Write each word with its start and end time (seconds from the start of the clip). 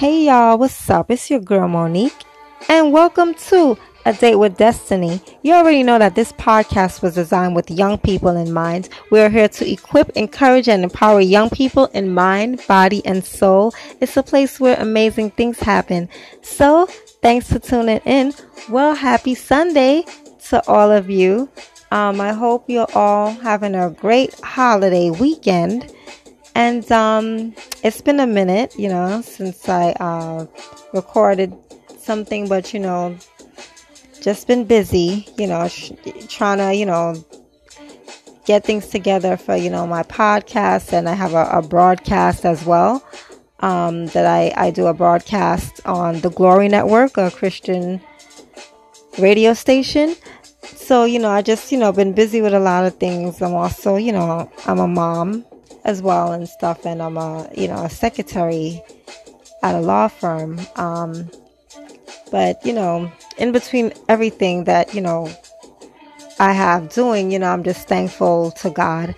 Hey 0.00 0.24
y'all, 0.24 0.56
what's 0.56 0.88
up? 0.88 1.10
It's 1.10 1.28
your 1.28 1.40
girl 1.40 1.68
Monique, 1.68 2.24
and 2.70 2.90
welcome 2.90 3.34
to 3.34 3.76
A 4.06 4.14
Date 4.14 4.36
with 4.36 4.56
Destiny. 4.56 5.20
You 5.42 5.52
already 5.52 5.82
know 5.82 5.98
that 5.98 6.14
this 6.14 6.32
podcast 6.32 7.02
was 7.02 7.16
designed 7.16 7.54
with 7.54 7.70
young 7.70 7.98
people 7.98 8.34
in 8.34 8.50
mind. 8.50 8.88
We 9.10 9.20
are 9.20 9.28
here 9.28 9.48
to 9.48 9.70
equip, 9.70 10.08
encourage, 10.16 10.70
and 10.70 10.84
empower 10.84 11.20
young 11.20 11.50
people 11.50 11.84
in 11.88 12.14
mind, 12.14 12.62
body, 12.66 13.04
and 13.04 13.22
soul. 13.22 13.74
It's 14.00 14.16
a 14.16 14.22
place 14.22 14.58
where 14.58 14.80
amazing 14.80 15.32
things 15.32 15.60
happen. 15.60 16.08
So, 16.40 16.86
thanks 17.20 17.52
for 17.52 17.58
tuning 17.58 18.00
in. 18.06 18.32
Well, 18.70 18.94
happy 18.94 19.34
Sunday 19.34 20.06
to 20.48 20.66
all 20.66 20.90
of 20.90 21.10
you. 21.10 21.50
Um, 21.92 22.22
I 22.22 22.32
hope 22.32 22.64
you're 22.68 22.88
all 22.94 23.32
having 23.32 23.74
a 23.74 23.90
great 23.90 24.32
holiday 24.40 25.10
weekend. 25.10 25.92
And 26.54 26.90
um, 26.90 27.54
it's 27.82 28.00
been 28.00 28.20
a 28.20 28.26
minute, 28.26 28.78
you 28.78 28.88
know, 28.88 29.22
since 29.22 29.68
I 29.68 29.92
uh, 29.92 30.46
recorded 30.92 31.56
something, 31.98 32.48
but 32.48 32.74
you 32.74 32.80
know, 32.80 33.16
just 34.20 34.46
been 34.46 34.64
busy, 34.64 35.26
you 35.38 35.46
know, 35.46 35.68
sh- 35.68 35.92
trying 36.28 36.58
to, 36.58 36.74
you 36.74 36.86
know, 36.86 37.14
get 38.44 38.64
things 38.64 38.88
together 38.88 39.36
for, 39.36 39.56
you 39.56 39.70
know, 39.70 39.86
my 39.86 40.02
podcast. 40.02 40.92
And 40.92 41.08
I 41.08 41.14
have 41.14 41.34
a, 41.34 41.44
a 41.46 41.62
broadcast 41.62 42.44
as 42.44 42.64
well. 42.64 43.04
Um, 43.60 44.06
that 44.06 44.24
I, 44.24 44.54
I 44.56 44.70
do 44.70 44.86
a 44.86 44.94
broadcast 44.94 45.82
on 45.84 46.20
the 46.22 46.30
Glory 46.30 46.68
Network, 46.68 47.18
a 47.18 47.30
Christian 47.30 48.00
radio 49.18 49.52
station. 49.52 50.16
So, 50.62 51.04
you 51.04 51.18
know, 51.18 51.28
I 51.28 51.42
just, 51.42 51.70
you 51.70 51.78
know, 51.78 51.92
been 51.92 52.14
busy 52.14 52.40
with 52.40 52.54
a 52.54 52.58
lot 52.58 52.86
of 52.86 52.96
things. 52.96 53.42
I'm 53.42 53.52
also, 53.52 53.96
you 53.96 54.12
know, 54.12 54.50
I'm 54.64 54.78
a 54.78 54.88
mom 54.88 55.44
as 55.84 56.02
well 56.02 56.32
and 56.32 56.48
stuff. 56.48 56.84
And 56.86 57.02
I'm 57.02 57.16
a, 57.16 57.48
you 57.56 57.68
know, 57.68 57.84
a 57.84 57.90
secretary 57.90 58.82
at 59.62 59.74
a 59.74 59.80
law 59.80 60.08
firm. 60.08 60.60
Um, 60.76 61.30
but, 62.30 62.64
you 62.64 62.72
know, 62.72 63.10
in 63.38 63.52
between 63.52 63.92
everything 64.08 64.64
that, 64.64 64.94
you 64.94 65.00
know, 65.00 65.30
I 66.38 66.52
have 66.52 66.88
doing, 66.90 67.30
you 67.30 67.38
know, 67.38 67.50
I'm 67.50 67.64
just 67.64 67.88
thankful 67.88 68.52
to 68.52 68.70
God 68.70 69.14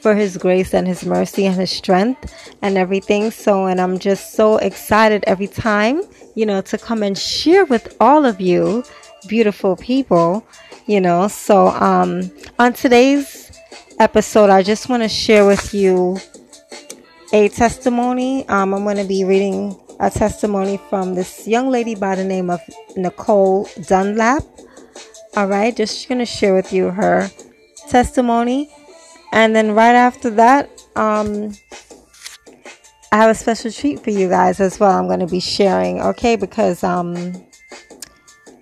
for 0.00 0.14
his 0.14 0.38
grace 0.38 0.72
and 0.72 0.86
his 0.86 1.04
mercy 1.04 1.44
and 1.44 1.56
his 1.56 1.70
strength 1.70 2.32
and 2.62 2.78
everything. 2.78 3.30
So, 3.30 3.66
and 3.66 3.80
I'm 3.80 3.98
just 3.98 4.34
so 4.34 4.56
excited 4.58 5.24
every 5.26 5.48
time, 5.48 6.02
you 6.34 6.46
know, 6.46 6.60
to 6.62 6.78
come 6.78 7.02
and 7.02 7.18
share 7.18 7.64
with 7.64 7.96
all 8.00 8.24
of 8.24 8.40
you 8.40 8.84
beautiful 9.26 9.76
people, 9.76 10.46
you 10.86 11.00
know. 11.00 11.28
So, 11.28 11.68
um, 11.68 12.30
on 12.58 12.72
today's 12.72 13.47
episode, 14.00 14.50
I 14.50 14.62
just 14.62 14.88
want 14.88 15.02
to 15.02 15.08
share 15.08 15.46
with 15.46 15.74
you 15.74 16.18
a 17.32 17.48
testimony. 17.48 18.48
Um, 18.48 18.72
I'm 18.74 18.84
going 18.84 18.96
to 18.96 19.04
be 19.04 19.24
reading 19.24 19.78
a 20.00 20.10
testimony 20.10 20.78
from 20.88 21.14
this 21.14 21.46
young 21.48 21.68
lady 21.68 21.94
by 21.94 22.14
the 22.14 22.24
name 22.24 22.50
of 22.50 22.60
Nicole 22.96 23.68
Dunlap. 23.86 24.42
All 25.36 25.46
right, 25.46 25.76
just 25.76 26.08
going 26.08 26.18
to 26.18 26.26
share 26.26 26.54
with 26.54 26.72
you 26.72 26.90
her 26.90 27.30
testimony. 27.88 28.70
And 29.32 29.54
then 29.54 29.72
right 29.72 29.94
after 29.94 30.30
that, 30.30 30.70
um, 30.96 31.52
I 33.10 33.16
have 33.16 33.30
a 33.30 33.34
special 33.34 33.72
treat 33.72 34.00
for 34.00 34.10
you 34.10 34.28
guys 34.28 34.60
as 34.60 34.78
well. 34.78 34.92
I'm 34.92 35.06
going 35.06 35.20
to 35.20 35.26
be 35.26 35.40
sharing, 35.40 36.00
okay? 36.00 36.36
Because 36.36 36.84
um, 36.84 37.16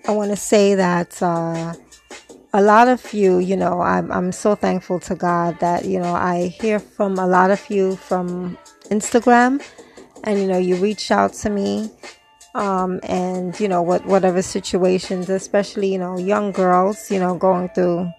I 0.07 0.11
want 0.11 0.31
to 0.31 0.37
say 0.37 0.75
that 0.75 1.21
uh, 1.21 1.73
a 2.57 2.61
lot 2.61 2.87
of 2.87 3.13
you, 3.13 3.37
you 3.37 3.55
know, 3.55 3.81
I'm, 3.81 4.11
I'm 4.11 4.31
so 4.31 4.55
thankful 4.55 4.99
to 5.01 5.13
God 5.13 5.59
that, 5.59 5.85
you 5.85 5.99
know, 5.99 6.15
I 6.15 6.47
hear 6.47 6.79
from 6.79 7.19
a 7.19 7.27
lot 7.27 7.51
of 7.51 7.63
you 7.69 7.95
from 7.97 8.57
Instagram 8.85 9.63
and, 10.23 10.39
you 10.39 10.47
know, 10.47 10.57
you 10.57 10.75
reach 10.77 11.11
out 11.11 11.33
to 11.33 11.51
me. 11.51 11.91
Um, 12.55 12.99
and, 13.03 13.57
you 13.59 13.67
know, 13.67 13.83
what, 13.83 14.03
whatever 14.07 14.41
situations, 14.41 15.29
especially, 15.29 15.91
you 15.91 15.99
know, 15.99 16.17
young 16.17 16.51
girls, 16.51 17.11
you 17.11 17.19
know, 17.19 17.35
going 17.35 17.69
through 17.69 18.11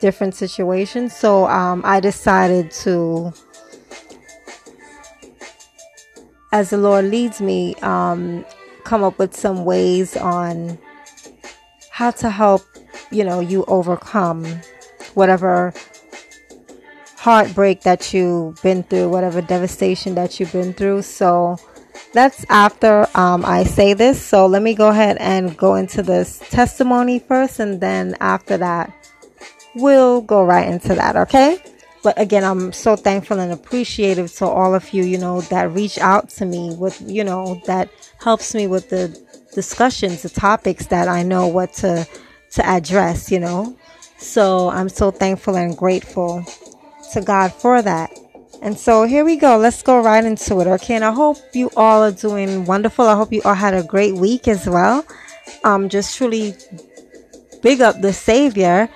different 0.00 0.34
situations. 0.34 1.14
So, 1.14 1.46
um, 1.46 1.80
I 1.84 2.00
decided 2.00 2.72
to, 2.82 3.32
as 6.50 6.70
the 6.70 6.78
Lord 6.78 7.04
leads 7.04 7.40
me, 7.40 7.76
um, 7.76 8.44
come 8.82 9.04
up 9.04 9.20
with 9.20 9.36
some 9.36 9.64
ways 9.64 10.16
on 10.16 10.80
how 11.94 12.10
to 12.10 12.28
help 12.28 12.62
you 13.10 13.24
know, 13.24 13.40
you 13.40 13.64
overcome 13.66 14.44
whatever 15.14 15.72
heartbreak 17.16 17.82
that 17.82 18.12
you've 18.12 18.60
been 18.62 18.82
through, 18.82 19.08
whatever 19.08 19.40
devastation 19.40 20.14
that 20.16 20.38
you've 20.38 20.52
been 20.52 20.72
through. 20.74 21.02
So 21.02 21.56
that's 22.12 22.44
after 22.50 23.06
um, 23.14 23.44
I 23.44 23.64
say 23.64 23.94
this. 23.94 24.22
So 24.22 24.46
let 24.46 24.62
me 24.62 24.74
go 24.74 24.88
ahead 24.88 25.16
and 25.18 25.56
go 25.56 25.76
into 25.76 26.02
this 26.02 26.40
testimony 26.50 27.18
first, 27.20 27.60
and 27.60 27.80
then 27.80 28.16
after 28.20 28.56
that, 28.58 28.92
we'll 29.74 30.20
go 30.20 30.42
right 30.42 30.68
into 30.68 30.94
that, 30.94 31.16
okay? 31.16 31.58
But 32.02 32.20
again, 32.20 32.44
I'm 32.44 32.72
so 32.72 32.96
thankful 32.96 33.38
and 33.40 33.52
appreciative 33.52 34.30
to 34.34 34.46
all 34.46 34.74
of 34.74 34.92
you, 34.92 35.04
you 35.04 35.16
know, 35.16 35.40
that 35.42 35.72
reach 35.72 35.98
out 35.98 36.28
to 36.30 36.44
me 36.44 36.74
with, 36.76 37.00
you 37.00 37.24
know, 37.24 37.62
that 37.64 37.88
helps 38.18 38.54
me 38.54 38.66
with 38.66 38.90
the 38.90 39.23
discussions, 39.54 40.22
the 40.22 40.28
topics 40.28 40.86
that 40.86 41.08
I 41.08 41.22
know 41.22 41.46
what 41.46 41.72
to 41.74 42.06
to 42.52 42.66
address, 42.66 43.30
you 43.30 43.40
know. 43.40 43.76
So 44.18 44.70
I'm 44.70 44.88
so 44.88 45.10
thankful 45.10 45.56
and 45.56 45.76
grateful 45.76 46.44
to 47.12 47.20
God 47.20 47.52
for 47.52 47.82
that. 47.82 48.10
And 48.62 48.78
so 48.78 49.04
here 49.04 49.24
we 49.24 49.36
go. 49.36 49.58
Let's 49.58 49.82
go 49.82 50.00
right 50.00 50.24
into 50.24 50.60
it. 50.60 50.66
Okay. 50.66 50.94
And 50.94 51.04
I 51.04 51.12
hope 51.12 51.36
you 51.52 51.70
all 51.76 52.02
are 52.02 52.12
doing 52.12 52.64
wonderful. 52.64 53.06
I 53.06 53.14
hope 53.14 53.32
you 53.32 53.42
all 53.44 53.54
had 53.54 53.74
a 53.74 53.82
great 53.82 54.14
week 54.14 54.48
as 54.48 54.66
well. 54.66 55.04
Um, 55.64 55.88
just 55.88 56.16
truly 56.16 56.54
big 57.62 57.82
up 57.82 58.00
the 58.00 58.12
Savior, 58.12 58.88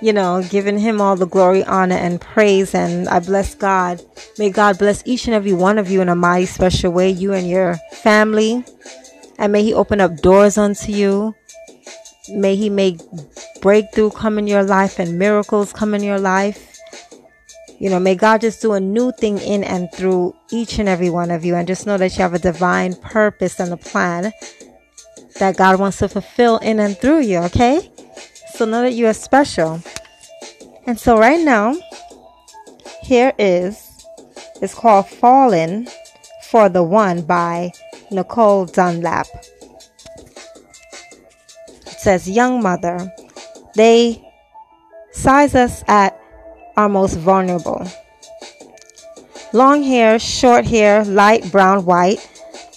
you 0.00 0.12
know, 0.12 0.44
giving 0.48 0.78
him 0.78 1.00
all 1.00 1.16
the 1.16 1.26
glory, 1.26 1.64
honor, 1.64 1.96
and 1.96 2.20
praise. 2.20 2.74
And 2.74 3.08
I 3.08 3.18
bless 3.18 3.54
God. 3.54 4.00
May 4.38 4.50
God 4.50 4.78
bless 4.78 5.02
each 5.04 5.26
and 5.26 5.34
every 5.34 5.54
one 5.54 5.78
of 5.78 5.90
you 5.90 6.00
in 6.02 6.08
a 6.08 6.14
mighty 6.14 6.46
special 6.46 6.92
way, 6.92 7.10
you 7.10 7.32
and 7.32 7.48
your 7.48 7.76
family. 7.92 8.64
And 9.40 9.52
may 9.52 9.64
He 9.64 9.74
open 9.74 10.00
up 10.00 10.18
doors 10.18 10.56
unto 10.56 10.92
you. 10.92 11.34
May 12.28 12.54
He 12.54 12.70
make 12.70 13.00
breakthrough 13.60 14.10
come 14.10 14.38
in 14.38 14.46
your 14.46 14.62
life 14.62 14.98
and 14.98 15.18
miracles 15.18 15.72
come 15.72 15.94
in 15.94 16.02
your 16.02 16.20
life. 16.20 16.78
You 17.78 17.88
know, 17.88 17.98
may 17.98 18.14
God 18.14 18.42
just 18.42 18.60
do 18.60 18.74
a 18.74 18.80
new 18.80 19.10
thing 19.12 19.38
in 19.38 19.64
and 19.64 19.90
through 19.92 20.36
each 20.52 20.78
and 20.78 20.88
every 20.88 21.08
one 21.08 21.30
of 21.30 21.44
you. 21.44 21.56
And 21.56 21.66
just 21.66 21.86
know 21.86 21.96
that 21.96 22.12
you 22.12 22.22
have 22.22 22.34
a 22.34 22.38
divine 22.38 22.94
purpose 22.94 23.58
and 23.58 23.72
a 23.72 23.78
plan 23.78 24.32
that 25.38 25.56
God 25.56 25.80
wants 25.80 25.98
to 25.98 26.08
fulfill 26.08 26.58
in 26.58 26.78
and 26.78 26.96
through 26.96 27.20
you, 27.20 27.38
okay? 27.38 27.90
So 28.54 28.66
know 28.66 28.82
that 28.82 28.92
you 28.92 29.06
are 29.06 29.14
special. 29.14 29.80
And 30.86 31.00
so 31.00 31.18
right 31.18 31.42
now, 31.42 31.74
here 33.02 33.32
is, 33.38 34.04
it's 34.60 34.74
called 34.74 35.08
Fallen 35.08 35.88
for 36.50 36.68
the 36.68 36.82
One 36.82 37.22
by 37.22 37.72
Nicole 38.10 38.66
Dunlap 38.66 39.26
says 41.98 42.28
young 42.28 42.62
mother. 42.62 43.12
They 43.76 44.26
size 45.12 45.54
us 45.54 45.84
at 45.86 46.20
our 46.76 46.88
most 46.88 47.16
vulnerable. 47.16 47.86
Long 49.52 49.82
hair, 49.82 50.18
short 50.18 50.64
hair, 50.64 51.04
light 51.04 51.50
brown, 51.50 51.84
white, 51.84 52.26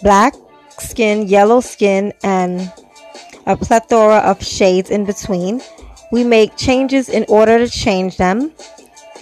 black 0.01 0.33
skin, 0.79 1.27
yellow 1.27 1.61
skin, 1.61 2.13
and 2.23 2.71
a 3.45 3.55
plethora 3.55 4.17
of 4.17 4.43
shades 4.43 4.89
in 4.89 5.05
between. 5.05 5.61
We 6.11 6.23
make 6.23 6.57
changes 6.57 7.09
in 7.09 7.25
order 7.27 7.57
to 7.59 7.69
change 7.69 8.17
them. 8.17 8.51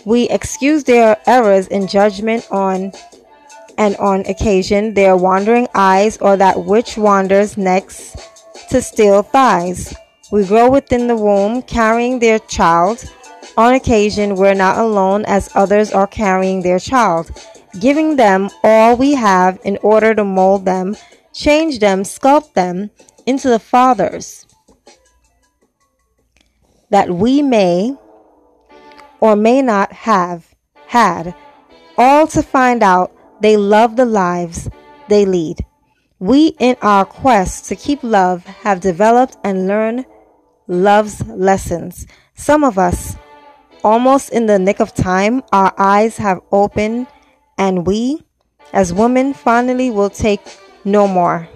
We 0.06 0.30
excuse 0.30 0.84
their 0.84 1.18
errors 1.28 1.68
in 1.68 1.88
judgment 1.88 2.48
on 2.52 2.92
and 3.82 3.98
on 3.98 4.24
occasion 4.28 4.94
their 4.94 5.18
wandering 5.18 5.68
eyes 5.74 6.16
or 6.18 6.38
that 6.38 6.66
which 6.66 6.98
wanders 6.98 7.58
next 7.58 8.16
to 8.70 8.80
steal 8.80 9.24
thighs. 9.24 9.96
We 10.32 10.46
grow 10.46 10.70
within 10.70 11.08
the 11.08 11.18
womb, 11.18 11.64
carrying 11.64 12.20
their 12.20 12.38
child. 12.38 13.04
On 13.58 13.74
occasion, 13.74 14.36
we're 14.36 14.54
not 14.54 14.78
alone 14.78 15.26
as 15.26 15.50
others 15.56 15.92
are 15.92 16.06
carrying 16.06 16.62
their 16.62 16.78
child, 16.78 17.32
giving 17.80 18.18
them 18.18 18.52
all 18.64 18.96
we 18.96 19.14
have 19.16 19.60
in 19.66 19.80
order 19.82 20.14
to 20.14 20.24
mold 20.24 20.64
them, 20.64 20.96
change 21.34 21.80
them, 21.80 22.04
sculpt 22.04 22.54
them 22.54 22.92
into 23.26 23.50
the 23.50 23.60
fathers 23.60 24.46
that 26.92 27.10
we 27.10 27.42
may 27.42 27.98
or 29.20 29.36
may 29.36 29.64
not 29.64 29.92
have 29.92 30.54
had, 30.86 31.34
all 31.98 32.28
to 32.28 32.44
find 32.44 32.84
out 32.84 33.12
they 33.42 33.58
love 33.58 33.96
the 33.96 34.06
lives 34.06 34.70
they 35.10 35.26
lead. 35.26 35.66
We, 36.20 36.56
in 36.60 36.76
our 36.82 37.06
quest 37.06 37.66
to 37.70 37.76
keep 37.76 38.04
love, 38.04 38.46
have 38.46 38.80
developed 38.80 39.38
and 39.44 39.68
learned 39.68 40.06
love's 40.68 41.26
lessons. 41.26 42.06
Some 42.36 42.64
of 42.64 42.78
us, 42.78 43.18
almost 43.84 44.30
in 44.30 44.46
the 44.46 44.60
nick 44.60 44.80
of 44.80 44.94
time, 44.94 45.42
our 45.52 45.74
eyes 45.78 46.18
have 46.18 46.40
opened, 46.52 47.08
and 47.58 47.88
we, 47.88 48.22
as 48.72 48.94
women, 48.94 49.34
finally 49.34 49.90
will 49.90 50.12
take 50.12 50.42
no 50.86 51.08
more. 51.08 51.50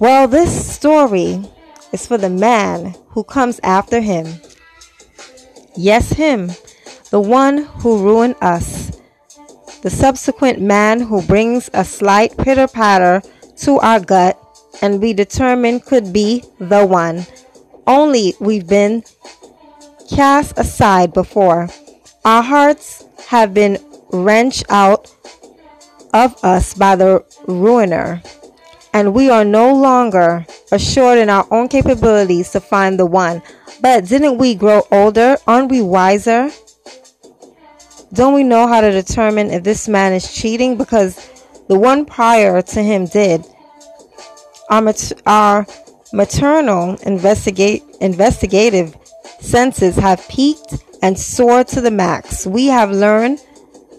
Well, 0.00 0.26
this 0.26 0.74
story 0.74 1.44
is 1.92 2.06
for 2.06 2.16
the 2.16 2.30
man 2.30 2.94
who 3.10 3.22
comes 3.22 3.60
after 3.62 4.00
him. 4.00 4.26
Yes, 5.76 6.12
him, 6.12 6.50
the 7.10 7.20
one 7.20 7.64
who 7.80 8.02
ruined 8.02 8.36
us. 8.40 9.00
The 9.82 9.90
subsequent 9.90 10.60
man 10.60 11.00
who 11.00 11.22
brings 11.22 11.70
a 11.72 11.84
slight 11.84 12.36
pitter 12.36 12.68
patter 12.68 13.22
to 13.58 13.78
our 13.78 14.00
gut 14.00 14.38
and 14.82 15.00
we 15.00 15.12
determine 15.12 15.80
could 15.80 16.12
be 16.12 16.44
the 16.58 16.84
one. 16.84 17.26
Only 17.86 18.34
we've 18.40 18.68
been 18.68 19.04
cast 20.14 20.58
aside 20.58 21.12
before. 21.12 21.68
Our 22.24 22.42
hearts 22.42 23.04
have 23.28 23.54
been 23.54 23.78
wrenched 24.12 24.64
out 24.68 25.10
of 26.12 26.36
us 26.44 26.74
by 26.74 26.96
the 26.96 27.24
ruiner, 27.46 28.22
and 28.92 29.14
we 29.14 29.30
are 29.30 29.44
no 29.44 29.74
longer 29.74 30.46
assured 30.72 31.18
in 31.18 31.30
our 31.30 31.46
own 31.50 31.68
capabilities 31.68 32.50
to 32.52 32.60
find 32.60 32.98
the 32.98 33.06
one. 33.06 33.42
But 33.80 34.06
didn't 34.06 34.38
we 34.38 34.54
grow 34.54 34.82
older? 34.90 35.36
Aren't 35.46 35.70
we 35.70 35.80
wiser? 35.80 36.50
Don't 38.12 38.34
we 38.34 38.42
know 38.42 38.66
how 38.66 38.80
to 38.80 38.90
determine 38.90 39.50
if 39.50 39.62
this 39.62 39.88
man 39.88 40.12
is 40.12 40.32
cheating? 40.32 40.76
Because 40.76 41.30
the 41.68 41.78
one 41.78 42.04
prior 42.04 42.60
to 42.60 42.82
him 42.82 43.06
did. 43.06 43.46
Our, 44.68 44.82
mat- 44.82 45.12
our 45.26 45.66
maternal 46.12 46.96
investigate- 47.06 47.84
investigative 48.00 48.96
senses 49.40 49.96
have 49.96 50.26
peaked 50.28 50.74
and 51.02 51.18
soared 51.18 51.68
to 51.68 51.80
the 51.80 51.90
max. 51.90 52.46
We 52.46 52.66
have 52.66 52.90
learned 52.90 53.40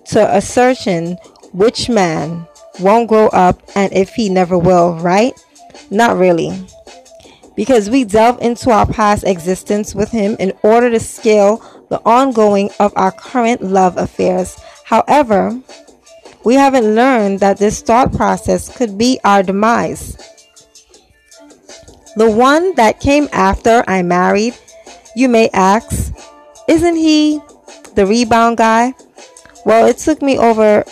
to 0.08 0.20
ascertain 0.20 1.18
which 1.54 1.90
man 1.90 2.48
won't 2.80 3.10
grow 3.10 3.28
up 3.28 3.62
and 3.76 3.92
if 3.94 4.14
he 4.14 4.30
never 4.30 4.58
will, 4.58 4.96
right? 4.96 5.34
Not 5.90 6.18
really. 6.18 6.66
Because 7.56 7.90
we 7.90 8.04
delve 8.04 8.42
into 8.42 8.72
our 8.72 8.86
past 8.86 9.24
existence 9.24 9.94
with 9.94 10.10
him 10.10 10.36
in 10.40 10.54
order 10.64 10.90
to 10.90 11.00
scale 11.00 11.64
the 11.90 12.02
ongoing 12.06 12.70
of 12.80 12.94
our 12.96 13.12
current 13.12 13.62
love 13.62 13.98
affairs. 13.98 14.58
However, 14.86 15.60
we 16.44 16.56
haven't 16.56 16.96
learned 16.96 17.42
that 17.42 17.58
this 17.58 17.82
thought 17.82 18.14
process 18.14 18.76
could 18.76 18.98
be 18.98 19.20
our 19.24 19.44
demise. 19.44 20.18
The 22.16 22.30
one 22.30 22.76
that 22.76 23.00
came 23.00 23.30
after 23.32 23.84
I 23.88 24.02
married, 24.02 24.58
you 25.16 25.30
may 25.30 25.50
ask, 25.54 26.14
isn't 26.68 26.96
he 26.96 27.40
the 27.96 28.06
rebound 28.06 28.58
guy? 28.58 28.94
Well, 29.66 29.88
it 29.88 29.98
took 29.98 30.22
me 30.22 30.38
over 30.38 30.84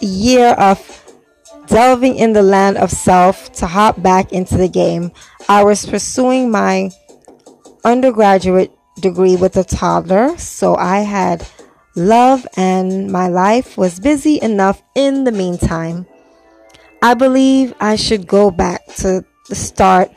year 0.00 0.48
of 0.58 1.02
delving 1.66 2.16
in 2.16 2.32
the 2.32 2.42
land 2.42 2.76
of 2.76 2.90
self 2.90 3.52
to 3.52 3.66
hop 3.66 4.02
back 4.02 4.32
into 4.32 4.56
the 4.56 4.68
game. 4.68 5.12
I 5.48 5.64
was 5.64 5.86
pursuing 5.86 6.50
my 6.50 6.90
undergraduate 7.84 8.72
degree 9.00 9.36
with 9.36 9.56
a 9.56 9.64
toddler, 9.64 10.36
so 10.38 10.76
I 10.76 11.00
had 11.00 11.46
love 11.94 12.46
and 12.56 13.10
my 13.10 13.28
life 13.28 13.76
was 13.76 14.00
busy 14.00 14.40
enough 14.40 14.82
in 14.94 15.24
the 15.24 15.32
meantime. 15.32 16.06
I 17.02 17.14
believe 17.14 17.74
I 17.80 17.96
should 17.96 18.26
go 18.26 18.50
back 18.50 18.86
to 18.96 19.24
the 19.48 19.54
start 19.54 20.10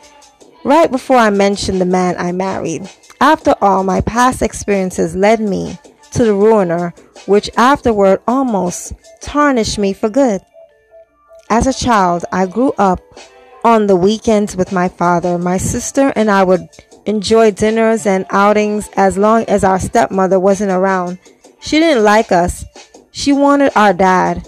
right 0.64 0.90
before 0.90 1.18
I 1.18 1.30
mentioned 1.30 1.80
the 1.80 1.86
man 1.86 2.16
I 2.18 2.32
married. 2.32 2.90
After 3.22 3.54
all, 3.62 3.84
my 3.84 4.02
past 4.02 4.42
experiences 4.42 5.16
led 5.16 5.40
me 5.40 5.78
to 6.12 6.24
the 6.24 6.34
ruiner, 6.34 6.94
which 7.26 7.50
afterward 7.58 8.22
almost 8.28 8.94
tarnished 9.22 9.78
me 9.78 9.94
for 9.94 10.10
good. 10.10 10.42
As 11.50 11.68
a 11.68 11.74
child, 11.74 12.26
I 12.32 12.46
grew 12.46 12.74
up 12.78 13.02
on 13.64 13.88
the 13.88 13.96
weekends 13.96 14.56
with 14.56 14.72
my 14.72 14.88
father. 14.88 15.38
My 15.38 15.58
sister 15.58 16.14
and 16.16 16.30
I 16.30 16.44
would 16.44 16.68
enjoy 17.06 17.52
dinners 17.52 18.06
and 18.06 18.26
outings 18.30 18.90
as 18.96 19.18
long 19.18 19.44
as 19.46 19.64
our 19.64 19.80
stepmother 19.80 20.40
wasn't 20.40 20.72
around. 20.72 21.18
She 21.60 21.80
didn't 21.80 22.04
like 22.04 22.32
us. 22.32 22.66
She 23.12 23.34
wanted 23.34 23.72
our 23.76 23.94
dad 23.94 24.48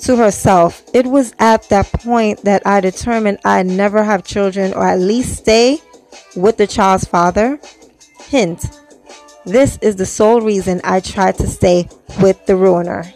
to 0.00 0.16
herself. 0.16 0.82
It 0.92 1.06
was 1.06 1.32
at 1.38 1.68
that 1.68 1.92
point 1.92 2.42
that 2.44 2.66
I 2.66 2.80
determined 2.80 3.38
I'd 3.44 3.66
never 3.66 4.02
have 4.02 4.24
children 4.24 4.74
or 4.74 4.84
at 4.84 4.98
least 4.98 5.36
stay 5.36 5.80
with 6.34 6.56
the 6.56 6.66
child's 6.66 7.04
father. 7.04 7.60
Hint. 8.24 8.81
This 9.44 9.78
is 9.82 9.96
the 9.96 10.06
sole 10.06 10.40
reason 10.40 10.80
I 10.84 11.00
tried 11.00 11.36
to 11.38 11.46
stay 11.46 11.88
with 12.20 12.46
the 12.46 12.56
ruiner. 12.56 13.12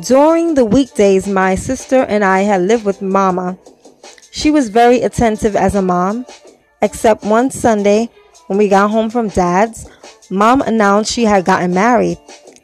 During 0.00 0.54
the 0.54 0.64
weekdays, 0.64 1.26
my 1.26 1.54
sister 1.54 2.02
and 2.02 2.24
I 2.24 2.40
had 2.40 2.62
lived 2.62 2.84
with 2.84 3.02
Mama. 3.02 3.58
She 4.30 4.50
was 4.50 4.68
very 4.68 5.00
attentive 5.02 5.56
as 5.56 5.74
a 5.74 5.82
mom, 5.82 6.26
except 6.82 7.24
one 7.24 7.50
Sunday 7.50 8.10
when 8.46 8.58
we 8.58 8.68
got 8.68 8.90
home 8.90 9.10
from 9.10 9.28
Dad's, 9.28 9.88
Mom 10.30 10.60
announced 10.62 11.12
she 11.12 11.24
had 11.24 11.44
gotten 11.44 11.74
married. 11.74 12.18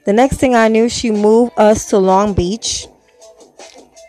The 0.04 0.12
next 0.12 0.38
thing 0.38 0.54
I 0.54 0.68
knew, 0.68 0.88
she 0.88 1.10
moved 1.10 1.52
us 1.56 1.86
to 1.90 1.98
Long 1.98 2.34
Beach. 2.34 2.86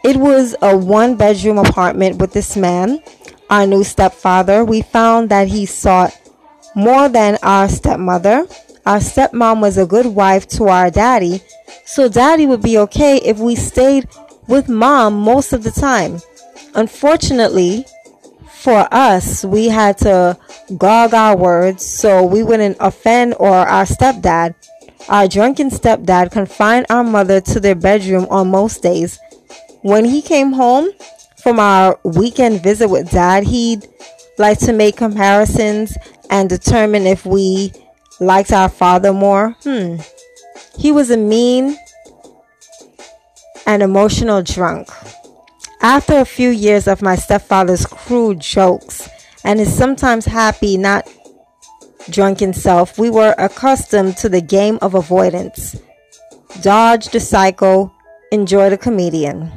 It 0.04 0.18
was 0.18 0.56
a 0.62 0.76
one 0.78 1.16
bedroom 1.16 1.58
apartment 1.58 2.18
with 2.18 2.34
this 2.34 2.56
man, 2.56 3.02
our 3.50 3.66
new 3.66 3.84
stepfather. 3.84 4.66
We 4.66 4.82
found 4.82 5.30
that 5.30 5.48
he 5.48 5.66
sought 5.66 6.16
more 6.76 7.10
than 7.10 7.38
our 7.44 7.70
stepmother. 7.70 8.48
Our 8.86 9.00
stepmom 9.00 9.62
was 9.62 9.78
a 9.78 9.86
good 9.86 10.08
wife 10.08 10.48
to 10.50 10.68
our 10.68 10.92
daddy, 10.92 11.42
so 11.86 12.10
daddy 12.10 12.46
would 12.46 12.62
be 12.62 12.78
okay 12.80 13.18
if 13.18 13.40
we 13.40 13.56
stayed 13.56 14.08
with 14.48 14.68
mom 14.68 15.14
most 15.14 15.54
of 15.54 15.64
the 15.64 15.72
time. 15.72 16.20
Unfortunately, 16.76 17.86
for 18.64 18.88
us, 18.92 19.44
we 19.44 19.68
had 19.68 19.98
to 20.00 20.38
gog 20.78 21.14
our 21.14 21.36
words 21.36 21.86
so 21.86 22.24
we 22.24 22.44
wouldn't 22.44 22.78
offend 22.80 23.36
or 23.40 23.54
our 23.54 23.84
stepdad. 23.84 24.56
Our 25.10 25.28
drunken 25.28 25.70
stepdad 25.70 26.32
confined 26.32 26.86
our 26.90 27.04
mother 27.04 27.42
to 27.42 27.60
their 27.60 27.76
bedroom 27.76 28.26
on 28.30 28.52
most 28.52 28.82
days. 28.82 29.20
When 29.82 30.06
he 30.06 30.22
came 30.22 30.54
home 30.54 30.92
from 31.42 31.60
our 31.60 32.00
weekend 32.04 32.64
visit 32.64 32.88
with 32.88 33.12
dad, 33.12 33.44
he'd 33.44 33.86
like 34.38 34.60
to 34.60 34.72
make 34.72 34.96
comparisons 34.96 35.98
and 36.34 36.50
determine 36.50 37.06
if 37.06 37.28
we 37.28 37.72
liked 38.20 38.52
our 38.52 38.68
father 38.68 39.14
more. 39.14 39.56
Hmm. 39.64 39.98
He 40.76 40.92
was 40.92 41.12
a 41.12 41.18
mean 41.18 41.78
and 43.68 43.84
emotional 43.84 44.42
drunk. 44.42 44.90
After 45.80 46.18
a 46.18 46.26
few 46.26 46.50
years 46.50 46.88
of 46.88 47.04
my 47.04 47.16
stepfather's 47.16 47.86
crude 47.86 48.40
jokes 48.40 49.08
and 49.44 49.60
his 49.60 49.78
sometimes 49.78 50.26
happy, 50.26 50.76
not 50.76 51.08
drunken 52.10 52.52
self, 52.52 52.98
we 52.98 53.12
were 53.12 53.36
accustomed 53.38 54.18
to 54.18 54.28
the 54.28 54.42
game 54.42 54.80
of 54.82 54.96
avoidance. 54.96 55.80
Dodge 56.62 57.10
the 57.10 57.20
psycho, 57.20 57.94
enjoy 58.32 58.72
the 58.72 58.78
comedian. 58.78 59.52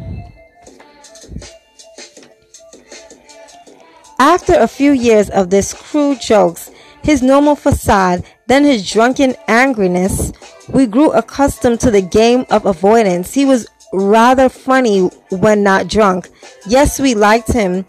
After 4.18 4.54
a 4.54 4.68
few 4.68 4.92
years 4.92 5.28
of 5.30 5.50
this 5.50 5.74
crude 5.74 6.20
jokes, 6.20 6.70
his 7.02 7.22
normal 7.22 7.54
facade, 7.54 8.24
then 8.46 8.64
his 8.64 8.90
drunken 8.90 9.34
angriness, 9.48 10.34
we 10.68 10.86
grew 10.86 11.12
accustomed 11.12 11.80
to 11.80 11.90
the 11.90 12.00
game 12.00 12.46
of 12.50 12.64
avoidance. 12.64 13.34
He 13.34 13.44
was 13.44 13.68
rather 13.92 14.48
funny 14.48 15.08
when 15.30 15.62
not 15.62 15.88
drunk. 15.88 16.30
Yes, 16.66 16.98
we 16.98 17.14
liked 17.14 17.52
him 17.52 17.84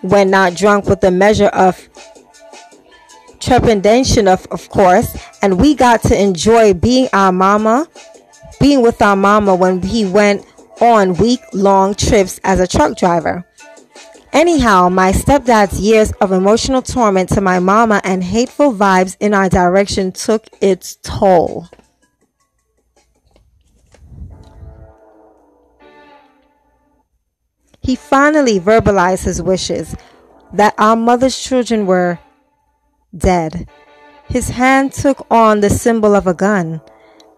when 0.00 0.30
not 0.30 0.54
drunk 0.54 0.86
with 0.86 1.04
a 1.04 1.10
measure 1.10 1.48
of 1.48 1.88
trepidation 3.40 4.26
of, 4.26 4.46
of 4.50 4.68
course, 4.70 5.16
and 5.42 5.60
we 5.60 5.74
got 5.74 6.02
to 6.02 6.20
enjoy 6.20 6.74
being 6.74 7.08
our 7.12 7.32
mama, 7.32 7.86
being 8.58 8.82
with 8.82 9.00
our 9.02 9.16
mama 9.16 9.54
when 9.54 9.82
he 9.82 10.04
went 10.04 10.44
on 10.80 11.14
week 11.16 11.40
long 11.52 11.94
trips 11.94 12.40
as 12.44 12.58
a 12.58 12.66
truck 12.66 12.96
driver. 12.96 13.44
Anyhow, 14.32 14.88
my 14.88 15.10
stepdad's 15.10 15.80
years 15.80 16.12
of 16.20 16.30
emotional 16.30 16.82
torment 16.82 17.30
to 17.30 17.40
my 17.40 17.58
mama 17.58 18.00
and 18.04 18.22
hateful 18.22 18.72
vibes 18.72 19.16
in 19.18 19.34
our 19.34 19.48
direction 19.48 20.12
took 20.12 20.46
its 20.60 20.96
toll. 21.02 21.68
He 27.82 27.96
finally 27.96 28.60
verbalized 28.60 29.24
his 29.24 29.42
wishes 29.42 29.96
that 30.52 30.74
our 30.78 30.94
mother's 30.94 31.36
children 31.36 31.86
were 31.86 32.20
dead. 33.16 33.68
His 34.28 34.50
hand 34.50 34.92
took 34.92 35.26
on 35.28 35.58
the 35.58 35.70
symbol 35.70 36.14
of 36.14 36.28
a 36.28 36.34
gun. 36.34 36.82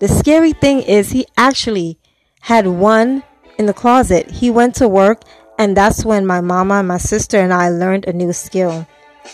The 0.01 0.09
scary 0.09 0.53
thing 0.53 0.83
is, 0.83 1.13
he 1.13 1.25
actually 1.39 1.99
had 2.43 2.67
one 2.67 3.23
in 3.57 3.65
the 3.65 3.73
closet. 3.73 4.31
He 4.31 4.51
went 4.51 4.75
to 4.75 4.89
work, 4.89 5.23
and 5.63 5.77
that's 5.77 6.05
when 6.05 6.27
my 6.27 6.41
mama, 6.41 6.83
my 6.83 6.99
sister, 6.99 7.39
and 7.39 7.53
I 7.53 7.71
learned 7.71 8.07
a 8.07 8.13
new 8.13 8.33
skill. 8.33 8.87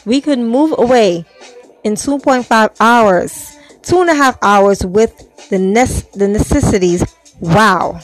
We 0.05 0.21
could 0.21 0.39
move 0.39 0.75
away 0.79 1.25
in 1.85 1.95
2.5 1.95 2.77
hours 2.81 3.59
two 3.89 4.03
and 4.03 4.11
a 4.11 4.15
half 4.15 4.37
hours 4.43 4.85
with 4.85 5.17
the, 5.49 5.59
ne- 5.59 6.05
the 6.15 6.29
necessities. 6.29 7.05
Wow. 7.41 8.01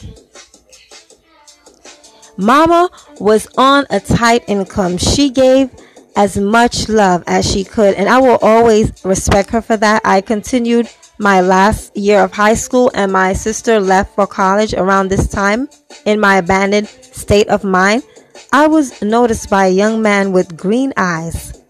Mama 2.37 2.89
was 3.19 3.47
on 3.57 3.85
a 3.91 3.99
tight 3.99 4.43
income. 4.47 4.97
She 4.97 5.29
gave 5.29 5.69
as 6.15 6.37
much 6.37 6.89
love 6.89 7.23
as 7.27 7.49
she 7.49 7.63
could, 7.63 7.93
and 7.95 8.09
I 8.09 8.19
will 8.19 8.39
always 8.41 8.91
respect 9.05 9.51
her 9.51 9.61
for 9.61 9.77
that. 9.77 10.01
I 10.03 10.21
continued 10.21 10.89
my 11.19 11.41
last 11.41 11.95
year 11.95 12.21
of 12.21 12.33
high 12.33 12.55
school, 12.55 12.91
and 12.93 13.11
my 13.11 13.33
sister 13.33 13.79
left 13.79 14.15
for 14.15 14.25
college 14.25 14.73
around 14.73 15.09
this 15.09 15.27
time. 15.27 15.69
In 16.05 16.19
my 16.19 16.37
abandoned 16.37 16.87
state 16.87 17.47
of 17.47 17.63
mind, 17.63 18.03
I 18.51 18.67
was 18.67 19.01
noticed 19.01 19.49
by 19.49 19.67
a 19.67 19.71
young 19.71 20.01
man 20.01 20.31
with 20.31 20.57
green 20.57 20.93
eyes. 20.97 21.61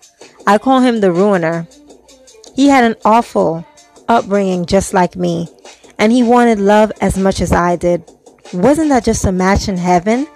I 0.48 0.58
call 0.58 0.82
him 0.82 1.02
the 1.02 1.12
ruiner. 1.12 1.68
He 2.56 2.68
had 2.68 2.84
an 2.84 2.96
awful 3.04 3.66
upbringing 4.08 4.66
just 4.66 4.94
like 4.94 5.16
me, 5.16 5.48
and 5.98 6.12
he 6.12 6.24
wanted 6.24 6.60
love 6.60 6.92
as 7.02 7.18
much 7.18 7.42
as 7.42 7.52
I 7.52 7.76
did. 7.76 8.04
Wasn't 8.54 8.90
that 8.90 9.04
just 9.04 9.26
a 9.26 9.32
match 9.32 9.68
in 9.68 9.78
heaven? 9.78 10.28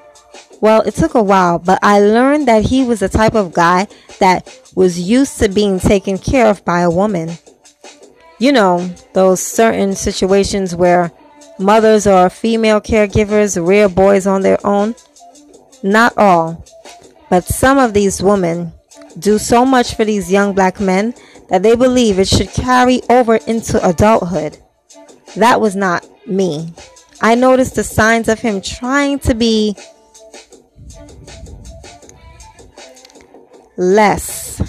Well, 0.62 0.82
it 0.82 0.96
took 0.96 1.14
a 1.14 1.24
while, 1.24 1.60
but 1.60 1.80
I 1.82 2.00
learned 2.00 2.48
that 2.48 2.66
he 2.66 2.84
was 2.84 3.00
the 3.00 3.10
type 3.10 3.36
of 3.36 3.54
guy 3.54 3.88
that 4.20 4.60
was 4.76 5.00
used 5.00 5.40
to 5.40 5.48
being 5.48 5.80
taken 5.80 6.18
care 6.18 6.48
of 6.48 6.66
by 6.66 6.82
a 6.82 6.92
woman. 6.92 7.38
You 8.40 8.52
know, 8.52 8.90
those 9.14 9.42
certain 9.42 9.96
situations 9.96 10.76
where 10.76 11.12
mothers 11.60 12.08
or 12.08 12.30
female 12.30 12.82
caregivers 12.82 13.64
rear 13.66 13.88
boys 13.88 14.26
on 14.26 14.42
their 14.42 14.66
own. 14.66 14.96
Not 15.82 16.18
all, 16.18 16.66
but 17.30 17.46
some 17.46 17.78
of 17.78 17.94
these 17.94 18.22
women 18.22 18.74
do 19.18 19.38
so 19.38 19.66
much 19.66 19.96
for 19.96 20.06
these 20.06 20.32
young 20.32 20.54
black 20.54 20.80
men 20.80 21.14
that 21.50 21.64
they 21.64 21.76
believe 21.76 22.20
it 22.20 22.28
should 22.28 22.50
carry 22.50 23.02
over 23.10 23.36
into 23.48 23.86
adulthood. 23.88 24.58
That 25.36 25.62
was 25.62 25.76
not 25.76 26.06
me. 26.28 26.74
I 27.22 27.36
noticed 27.36 27.76
the 27.76 27.84
signs 27.84 28.28
of 28.28 28.40
him 28.40 28.62
trying 28.62 29.20
to 29.20 29.36
be 29.36 29.76
less 33.78 34.62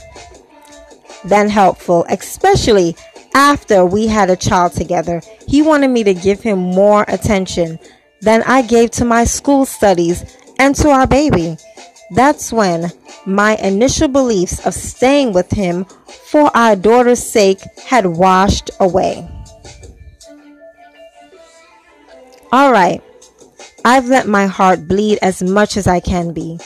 than 1.25 1.49
helpful, 1.49 2.07
especially 2.09 2.97
after 3.35 3.85
we 3.85 4.07
had 4.07 4.31
a 4.31 4.37
child 4.37 4.73
together. 4.73 5.21
He 5.47 5.63
wanted 5.63 5.89
me 5.89 6.05
to 6.05 6.15
give 6.15 6.41
him 6.41 6.59
more 6.59 7.05
attention 7.09 7.79
than 8.21 8.43
I 8.45 8.63
gave 8.63 8.91
to 8.93 9.05
my 9.05 9.25
school 9.25 9.65
studies 9.65 10.37
and 10.61 10.77
to 10.77 10.91
our 10.91 11.07
baby. 11.07 11.57
That's 12.13 12.53
when 12.53 12.93
my 13.27 13.57
initial 13.57 14.09
beliefs 14.09 14.65
of 14.67 14.75
staying 14.75 15.33
with 15.33 15.51
him 15.51 15.87
for 16.31 16.55
our 16.57 16.77
daughter's 16.77 17.23
sake 17.23 17.61
had 17.85 18.07
washed 18.07 18.71
away. 18.79 19.29
All 22.53 22.71
right, 22.71 23.03
I've 23.85 24.07
let 24.07 24.29
my 24.29 24.47
heart 24.47 24.87
bleed 24.87 25.19
as 25.23 25.43
much 25.43 25.77
as 25.77 25.87
I 25.87 26.01
can 26.01 26.33
be, 26.33 26.59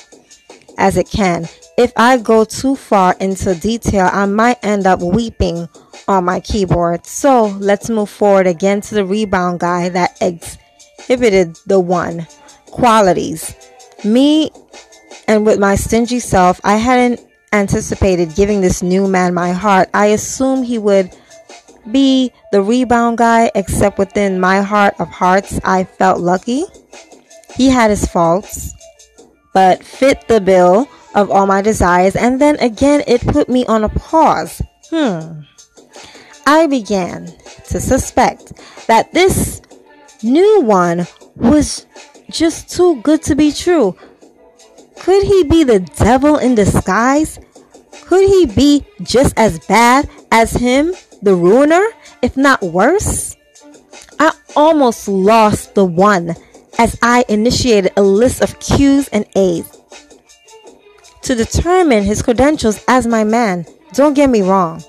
as 0.77 0.97
it 0.97 1.09
can, 1.09 1.47
if 1.77 1.93
I 1.97 2.19
go 2.19 2.45
too 2.45 2.77
far 2.77 3.17
into 3.19 3.55
detail, 3.55 4.09
I 4.13 4.27
might 4.27 4.65
end 4.65 4.87
up 4.87 5.01
weeping 5.01 5.69
on 6.07 6.25
my 6.25 6.39
keyboard. 6.39 7.05
So 7.05 7.47
let's 7.47 7.91
move 7.91 8.11
forward 8.11 8.47
again 8.47 8.81
to 8.83 8.95
the 8.95 9.05
rebound 9.05 9.59
guy 9.59 9.89
that 9.89 10.17
exhibited 10.21 11.59
the 11.67 11.81
one 11.81 12.29
qualities. 12.67 13.55
Me 14.05 14.51
and 15.27 15.47
with 15.47 15.59
my 15.59 15.75
stingy 15.75 16.19
self, 16.19 16.61
I 16.65 16.77
hadn't 16.77 17.21
anticipated 17.53 18.35
giving 18.35 18.61
this 18.61 18.83
new 18.83 19.09
man 19.09 19.33
my 19.33 19.53
heart. 19.53 19.89
I 19.95 20.07
assumed 20.07 20.67
he 20.67 20.79
would 20.79 21.17
be 21.91 22.33
the 22.53 22.63
rebound 22.63 23.19
guy, 23.19 23.51
except 23.55 23.99
within 23.99 24.41
my 24.41 24.61
heart 24.61 24.95
of 24.99 25.09
hearts, 25.09 25.61
I 25.65 25.85
felt 25.85 26.21
lucky. 26.21 26.65
He 27.57 27.69
had 27.69 27.91
his 27.91 28.07
faults, 28.07 28.75
but 29.53 29.85
fit 29.85 30.27
the 30.29 30.41
bill 30.41 30.89
of 31.15 31.31
all 31.31 31.47
my 31.47 31.63
desires, 31.63 32.17
and 32.17 32.41
then 32.41 32.57
again 32.57 33.05
it 33.07 33.21
put 33.21 33.49
me 33.49 33.65
on 33.67 33.85
a 33.85 33.89
pause. 33.89 34.61
Hmm. 34.91 35.43
I 36.47 36.67
began 36.67 37.27
to 37.69 37.81
suspect 37.81 38.53
that 38.87 39.13
this 39.13 39.63
new 40.23 40.61
one 40.61 41.07
was 41.37 41.87
just 42.35 42.69
too 42.69 43.01
good 43.03 43.23
to 43.23 43.37
be 43.37 43.53
true. 43.53 43.97
Could 45.01 45.23
he 45.23 45.45
be 45.45 45.65
the 45.65 45.81
devil 45.81 46.37
in 46.37 46.55
disguise? 46.55 47.39
Could 48.03 48.29
he 48.29 48.47
be 48.47 48.85
just 49.03 49.33
as 49.39 49.59
bad 49.67 50.11
as 50.33 50.53
him, 50.53 50.95
the 51.23 51.35
ruiner, 51.35 51.87
if 52.23 52.37
not 52.37 52.61
worse? 52.63 53.37
I 54.19 54.33
almost 54.57 55.09
lost 55.09 55.75
the 55.75 55.85
one 55.85 56.35
as 56.79 56.99
I 57.03 57.25
initiated 57.29 57.93
a 57.97 58.03
list 58.03 58.43
of 58.43 58.59
Q's 58.59 59.09
and 59.09 59.27
A's 59.37 59.71
to 61.23 61.35
determine 61.35 62.03
his 62.03 62.23
credentials 62.23 62.85
as 62.87 63.07
my 63.07 63.25
man. 63.25 63.65
Don't 63.95 64.15
get 64.15 64.29
me 64.29 64.43
wrong. 64.43 64.83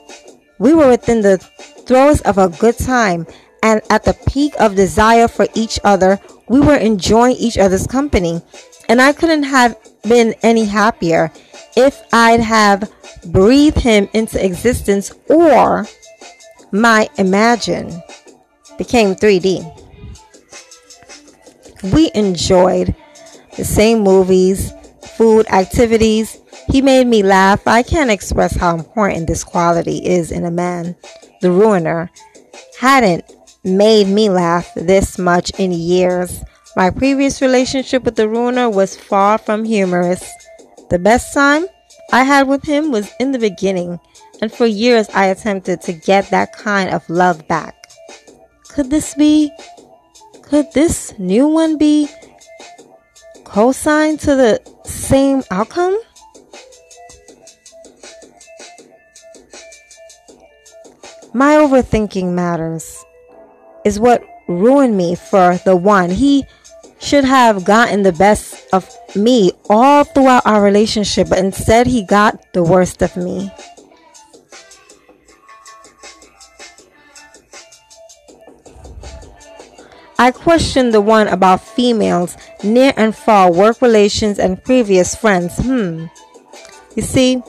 We 0.59 0.73
were 0.73 0.89
within 0.89 1.21
the 1.21 1.37
throes 1.37 2.21
of 2.21 2.37
a 2.37 2.49
good 2.49 2.77
time 2.77 3.27
and 3.63 3.81
at 3.89 4.03
the 4.03 4.13
peak 4.27 4.53
of 4.59 4.75
desire 4.75 5.27
for 5.27 5.47
each 5.53 5.79
other. 5.83 6.19
We 6.47 6.59
were 6.59 6.75
enjoying 6.75 7.35
each 7.37 7.57
other's 7.57 7.87
company. 7.87 8.41
And 8.87 9.01
I 9.01 9.13
couldn't 9.13 9.43
have 9.43 9.77
been 10.03 10.35
any 10.43 10.65
happier 10.65 11.31
if 11.75 12.01
I'd 12.13 12.39
have 12.39 12.91
breathed 13.25 13.79
him 13.79 14.07
into 14.13 14.43
existence 14.43 15.11
or 15.27 15.87
my 16.71 17.09
imagine 17.17 18.01
became 18.77 19.15
3D. 19.15 19.81
We 21.93 22.11
enjoyed 22.13 22.95
the 23.57 23.65
same 23.65 23.99
movies, 23.99 24.73
food, 25.17 25.47
activities. 25.47 26.37
He 26.69 26.81
made 26.81 27.07
me 27.07 27.23
laugh. 27.23 27.67
I 27.67 27.83
can't 27.83 28.11
express 28.11 28.55
how 28.55 28.75
important 28.75 29.27
this 29.27 29.43
quality 29.43 30.05
is 30.05 30.31
in 30.31 30.45
a 30.45 30.51
man. 30.51 30.95
The 31.41 31.51
ruiner 31.51 32.09
hadn't 32.79 33.23
made 33.65 34.07
me 34.07 34.29
laugh 34.29 34.71
this 34.75 35.17
much 35.17 35.49
in 35.57 35.71
years. 35.71 36.43
My 36.75 36.91
previous 36.91 37.41
relationship 37.41 38.03
with 38.03 38.15
the 38.15 38.29
ruiner 38.29 38.69
was 38.69 38.95
far 38.95 39.37
from 39.37 39.65
humorous. 39.65 40.23
The 40.89 40.99
best 40.99 41.33
time 41.33 41.65
I 42.11 42.23
had 42.23 42.47
with 42.47 42.63
him 42.63 42.91
was 42.91 43.11
in 43.19 43.31
the 43.31 43.39
beginning, 43.39 43.99
and 44.41 44.51
for 44.51 44.67
years 44.67 45.09
I 45.09 45.25
attempted 45.25 45.81
to 45.81 45.93
get 45.93 46.29
that 46.29 46.53
kind 46.53 46.91
of 46.91 47.09
love 47.09 47.47
back. 47.47 47.89
Could 48.69 48.91
this 48.91 49.15
be? 49.15 49.51
Could 50.43 50.71
this 50.73 51.17
new 51.17 51.47
one 51.47 51.77
be 51.79 52.07
co-sign 53.45 54.17
to 54.17 54.35
the 54.35 54.61
same 54.85 55.41
outcome? 55.49 55.97
My 61.33 61.55
overthinking 61.55 62.31
matters 62.31 63.03
is 63.85 63.99
what 63.99 64.23
ruined 64.47 64.97
me 64.97 65.15
for 65.15 65.57
the 65.63 65.75
one. 65.75 66.09
He 66.09 66.43
should 66.99 67.23
have 67.23 67.63
gotten 67.63 68.03
the 68.03 68.11
best 68.11 68.67
of 68.73 68.89
me 69.15 69.51
all 69.69 70.03
throughout 70.03 70.45
our 70.45 70.61
relationship, 70.61 71.29
but 71.29 71.37
instead 71.37 71.87
he 71.87 72.03
got 72.03 72.53
the 72.53 72.63
worst 72.63 73.01
of 73.01 73.15
me. 73.15 73.51
I 80.17 80.31
questioned 80.31 80.93
the 80.93 81.01
one 81.01 81.27
about 81.27 81.61
females, 81.61 82.37
near 82.63 82.93
and 82.95 83.15
far, 83.15 83.51
work 83.51 83.81
relations, 83.81 84.39
and 84.39 84.63
previous 84.63 85.13
friends. 85.13 85.57
Hmm. 85.57 86.05
You 86.95 87.03
see, 87.03 87.43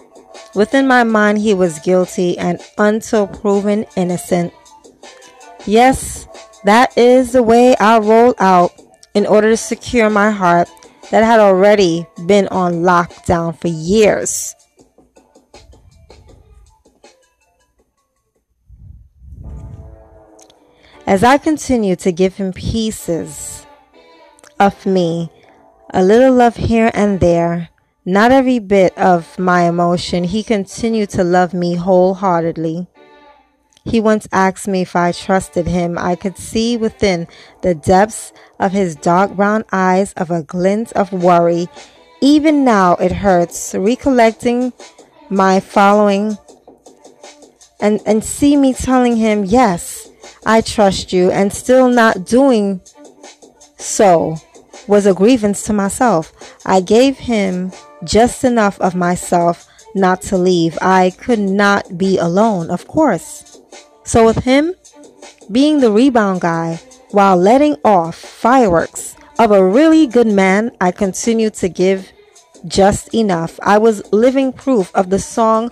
within 0.55 0.89
my 0.89 1.05
mind, 1.05 1.39
he 1.39 1.55
was 1.55 1.79
guilty 1.79 2.37
and 2.37 2.61
until 2.77 3.29
proven 3.29 3.87
innocent. 3.97 4.53
Yes, 5.67 6.29
that 6.65 6.97
is 6.97 7.33
the 7.33 7.43
way 7.43 7.77
I 7.77 7.99
rolled 7.99 8.37
out 8.39 8.73
in 9.15 9.27
order 9.27 9.51
to 9.51 9.57
secure 9.57 10.09
my 10.09 10.31
heart 10.31 10.69
that 11.11 11.25
had 11.25 11.41
already 11.41 12.07
been 12.27 12.49
on 12.49 12.83
lockdown 12.83 13.59
for 13.59 13.69
years. 13.69 14.55
As 21.07 21.23
I 21.23 21.39
continued 21.39 22.01
to 22.01 22.13
give 22.13 22.37
him 22.37 22.53
pieces 22.53 23.65
of 24.59 24.87
me, 24.87 25.31
a 25.95 26.03
little 26.03 26.35
love 26.35 26.57
here 26.57 26.91
and 26.95 27.21
there, 27.21 27.69
not 28.05 28.33
every 28.33 28.59
bit 28.59 28.97
of 28.99 29.39
my 29.39 29.63
emotion, 29.69 30.25
he 30.25 30.43
continued 30.43 31.11
to 31.11 31.25
love 31.25 31.55
me 31.55 31.75
wholeheartedly. 31.75 32.89
He 33.87 34.01
once 34.01 34.27
asked 34.33 34.67
me 34.67 34.83
if 34.83 34.97
I 34.97 35.13
trusted 35.13 35.67
him. 35.67 35.97
I 35.97 36.17
could 36.17 36.37
see 36.37 36.77
within 36.77 37.29
the 37.63 37.75
depths 37.75 38.33
of 38.59 38.73
his 38.73 38.97
dark 38.97 39.37
brown 39.37 39.65
eyes 39.71 40.13
of 40.15 40.31
a 40.31 40.43
glint 40.43 40.93
of 40.93 41.13
worry. 41.13 41.69
Even 42.21 42.65
now 42.65 42.97
it 42.97 43.13
hurts 43.13 43.75
recollecting 43.75 44.73
my 45.31 45.61
following 45.61 46.37
and, 47.81 48.01
and 48.07 48.25
see 48.25 48.57
me 48.57 48.75
telling 48.75 49.17
him, 49.17 49.45
Yes, 49.45 50.11
I 50.45 50.63
trust 50.63 51.13
you, 51.13 51.31
and 51.31 51.53
still 51.53 51.89
not 51.89 52.25
doing 52.25 52.81
so 53.77 54.37
was 54.89 55.07
a 55.07 55.15
grievance 55.15 55.63
to 55.65 55.73
myself. 55.73 56.33
I 56.65 56.81
gave 56.81 57.19
him 57.19 57.73
just 58.05 58.45
enough 58.45 58.81
of 58.81 58.95
myself 58.95 59.69
not 59.95 60.23
to 60.23 60.39
leave. 60.39 60.79
I 60.81 61.11
could 61.11 61.39
not 61.39 61.97
be 61.97 62.19
alone, 62.19 62.71
of 62.71 62.87
course. 62.87 63.56
So 64.07 64.25
with 64.25 64.45
him 64.45 64.75
being 65.51 65.81
the 65.81 65.91
rebound 65.91 66.41
guy 66.41 66.81
while 67.11 67.37
letting 67.37 67.77
off 67.85 68.15
fireworks 68.15 69.17
of 69.39 69.51
a 69.51 69.63
really 69.63 70.07
good 70.07 70.29
man, 70.29 70.71
I 70.81 70.93
continued 70.93 71.55
to 71.55 71.69
give 71.69 72.13
just 72.67 73.13
enough. 73.13 73.59
I 73.63 73.79
was 73.79 74.11
living 74.13 74.53
proof 74.53 74.95
of 74.95 75.11
the 75.11 75.19
song 75.19 75.71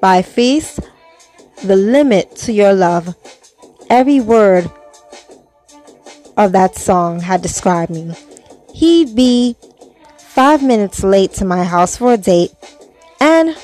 by 0.00 0.22
Feist, 0.22 0.84
The 1.62 1.76
Limit 1.76 2.36
to 2.38 2.52
Your 2.52 2.74
Love. 2.74 3.14
Every 3.88 4.20
word 4.20 4.70
of 6.36 6.52
that 6.52 6.74
song 6.74 7.20
had 7.20 7.40
described 7.40 7.92
me. 7.92 8.14
He'd 8.74 9.14
be 9.14 9.56
five 10.18 10.62
minutes 10.62 11.04
late 11.04 11.32
to 11.34 11.44
my 11.44 11.64
house 11.64 11.96
for 11.96 12.14
a 12.14 12.16
date, 12.16 12.52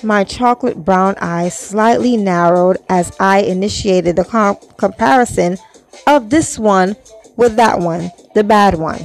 my 0.03 0.25
chocolate 0.25 0.85
brown 0.85 1.15
eyes 1.21 1.59
slightly 1.59 2.17
narrowed 2.17 2.79
as 2.89 3.15
I 3.19 3.41
initiated 3.41 4.17
the 4.17 4.57
comparison 4.77 5.59
of 6.07 6.31
this 6.31 6.59
one 6.59 6.97
with 7.37 7.57
that 7.57 7.79
one, 7.81 8.11
the 8.35 8.45
bad 8.45 8.75
one. 8.75 9.01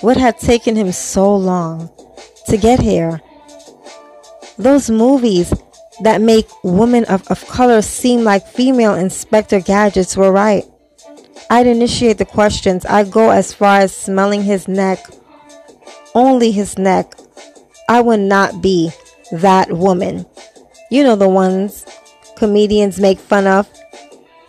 What 0.00 0.16
had 0.16 0.38
taken 0.38 0.76
him 0.76 0.92
so 0.92 1.34
long 1.36 1.90
to 2.46 2.56
get 2.56 2.80
here? 2.80 3.20
Those 4.58 4.90
movies 4.90 5.52
that 6.02 6.20
make 6.20 6.46
women 6.62 7.04
of, 7.04 7.26
of 7.30 7.46
color 7.46 7.82
seem 7.82 8.24
like 8.24 8.46
female 8.46 8.94
Inspector 8.94 9.58
Gadgets 9.60 10.16
were 10.16 10.32
right. 10.32 10.64
I'd 11.50 11.66
initiate 11.66 12.18
the 12.18 12.24
questions. 12.24 12.86
I'd 12.86 13.10
go 13.10 13.30
as 13.30 13.52
far 13.52 13.80
as 13.80 13.94
smelling 13.94 14.42
his 14.42 14.68
neck, 14.68 15.04
only 16.14 16.52
his 16.52 16.78
neck. 16.78 17.14
I 17.90 18.00
would 18.00 18.20
not 18.20 18.62
be 18.62 18.92
that 19.32 19.72
woman. 19.72 20.24
You 20.92 21.02
know, 21.02 21.16
the 21.16 21.28
ones 21.28 21.84
comedians 22.36 23.00
make 23.00 23.18
fun 23.18 23.48
of, 23.48 23.68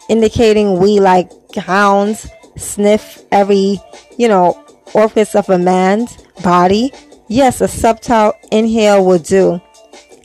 indicating 0.10 0.78
we 0.78 1.00
like 1.00 1.32
hounds 1.56 2.30
sniff 2.56 3.24
every, 3.32 3.80
you 4.16 4.28
know, 4.28 4.64
orifice 4.94 5.34
of 5.34 5.50
a 5.50 5.58
man's 5.58 6.16
body, 6.44 6.92
yes, 7.30 7.62
a 7.62 7.68
subtle 7.68 8.34
inhale 8.52 9.04
would 9.08 9.24
do. 9.24 9.60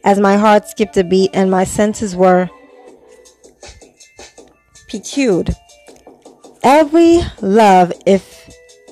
As 0.04 0.20
my 0.20 0.36
heart 0.36 0.68
skipped 0.68 0.98
a 0.98 1.02
beat 1.02 1.30
and 1.32 1.50
my 1.50 1.64
senses 1.64 2.14
were 2.14 2.50
piqued. 4.88 5.52
Every 6.62 7.22
love, 7.40 7.94
if 8.04 8.46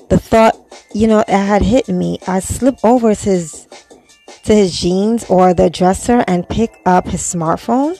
the 0.09 0.17
thought, 0.17 0.57
you 0.95 1.05
know, 1.05 1.19
it 1.19 1.29
had 1.29 1.61
hit 1.61 1.87
me, 1.89 2.17
I 2.25 2.39
slip 2.39 2.79
over 2.83 3.13
his 3.13 3.67
to 4.45 4.55
his 4.55 4.79
jeans 4.79 5.25
or 5.29 5.53
the 5.53 5.69
dresser 5.69 6.23
and 6.27 6.47
pick 6.47 6.79
up 6.85 7.07
his 7.07 7.21
smartphone. 7.21 7.97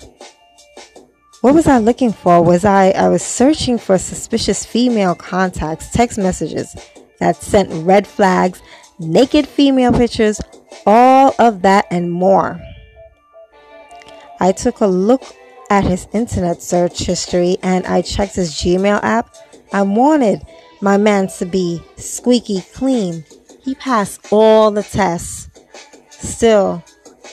What 1.41 1.53
was 1.53 1.67
I 1.67 1.77
looking 1.77 2.11
for? 2.11 2.41
Was 2.41 2.65
I 2.65 2.89
I 2.91 3.09
was 3.09 3.23
searching 3.23 3.77
for 3.77 3.97
suspicious 3.97 4.65
female 4.65 5.13
contacts, 5.13 5.91
text 5.91 6.17
messages, 6.17 6.75
that 7.19 7.35
sent 7.35 7.85
red 7.85 8.07
flags, 8.07 8.61
naked 8.99 9.47
female 9.47 9.91
pictures, 9.91 10.41
all 10.85 11.35
of 11.39 11.61
that 11.61 11.85
and 11.91 12.11
more. 12.11 12.59
I 14.39 14.51
took 14.51 14.81
a 14.81 14.87
look 14.87 15.23
at 15.69 15.83
his 15.83 16.07
internet 16.13 16.61
search 16.61 16.99
history 16.99 17.57
and 17.63 17.85
I 17.85 18.01
checked 18.01 18.35
his 18.35 18.53
Gmail 18.53 18.99
app. 19.03 19.35
I 19.73 19.81
wanted 19.81 20.41
my 20.81 20.97
man 20.97 21.27
to 21.39 21.45
be 21.45 21.81
squeaky 21.97 22.61
clean. 22.73 23.25
He 23.63 23.75
passed 23.75 24.27
all 24.31 24.71
the 24.71 24.83
tests. 24.83 25.49
Still, 26.25 26.83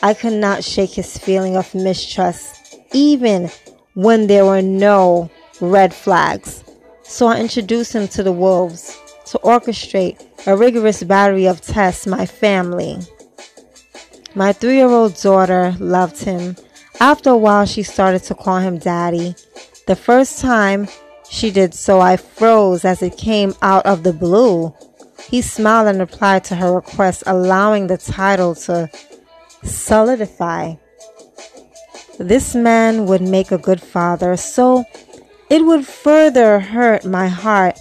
I 0.02 0.12
could 0.14 0.34
not 0.34 0.62
shake 0.62 0.90
his 0.90 1.16
feeling 1.16 1.56
of 1.56 1.74
mistrust, 1.74 2.78
even 2.92 3.50
when 3.94 4.26
there 4.26 4.44
were 4.44 4.62
no 4.62 5.30
red 5.60 5.94
flags. 5.94 6.62
So 7.02 7.26
I 7.26 7.40
introduced 7.40 7.94
him 7.94 8.06
to 8.08 8.22
the 8.22 8.32
wolves 8.32 8.98
to 9.26 9.38
orchestrate 9.38 10.22
a 10.46 10.56
rigorous 10.56 11.02
battery 11.02 11.46
of 11.46 11.62
tests 11.62 12.06
my 12.06 12.26
family. 12.26 12.98
My 14.34 14.52
three 14.52 14.76
year 14.76 14.88
old 14.88 15.14
daughter 15.16 15.74
loved 15.78 16.22
him. 16.22 16.56
After 17.00 17.30
a 17.30 17.36
while, 17.36 17.64
she 17.64 17.82
started 17.82 18.22
to 18.24 18.34
call 18.34 18.58
him 18.58 18.78
daddy. 18.78 19.34
The 19.86 19.96
first 19.96 20.38
time 20.38 20.86
she 21.28 21.50
did 21.50 21.74
so, 21.74 22.00
I 22.00 22.16
froze 22.16 22.84
as 22.84 23.02
it 23.02 23.16
came 23.16 23.54
out 23.62 23.86
of 23.86 24.02
the 24.02 24.12
blue. 24.12 24.74
He 25.28 25.42
smiled 25.42 25.88
and 25.88 25.98
replied 25.98 26.44
to 26.44 26.56
her 26.56 26.72
request, 26.72 27.22
allowing 27.26 27.86
the 27.86 27.96
title 27.96 28.54
to 28.66 28.90
solidify. 29.64 30.74
This 32.18 32.54
man 32.54 33.06
would 33.06 33.22
make 33.22 33.50
a 33.50 33.58
good 33.58 33.80
father, 33.80 34.36
so 34.36 34.84
it 35.48 35.64
would 35.64 35.86
further 35.86 36.60
hurt 36.60 37.04
my 37.04 37.28
heart 37.28 37.78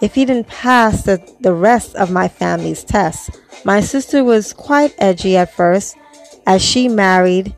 if 0.00 0.14
he 0.14 0.24
didn't 0.24 0.48
pass 0.48 1.02
the, 1.04 1.20
the 1.40 1.52
rest 1.52 1.94
of 1.96 2.10
my 2.10 2.28
family's 2.28 2.84
tests. 2.84 3.30
My 3.64 3.80
sister 3.80 4.22
was 4.22 4.52
quite 4.52 4.94
edgy 4.98 5.36
at 5.36 5.52
first 5.52 5.96
as 6.46 6.62
she 6.62 6.88
married 6.88 7.54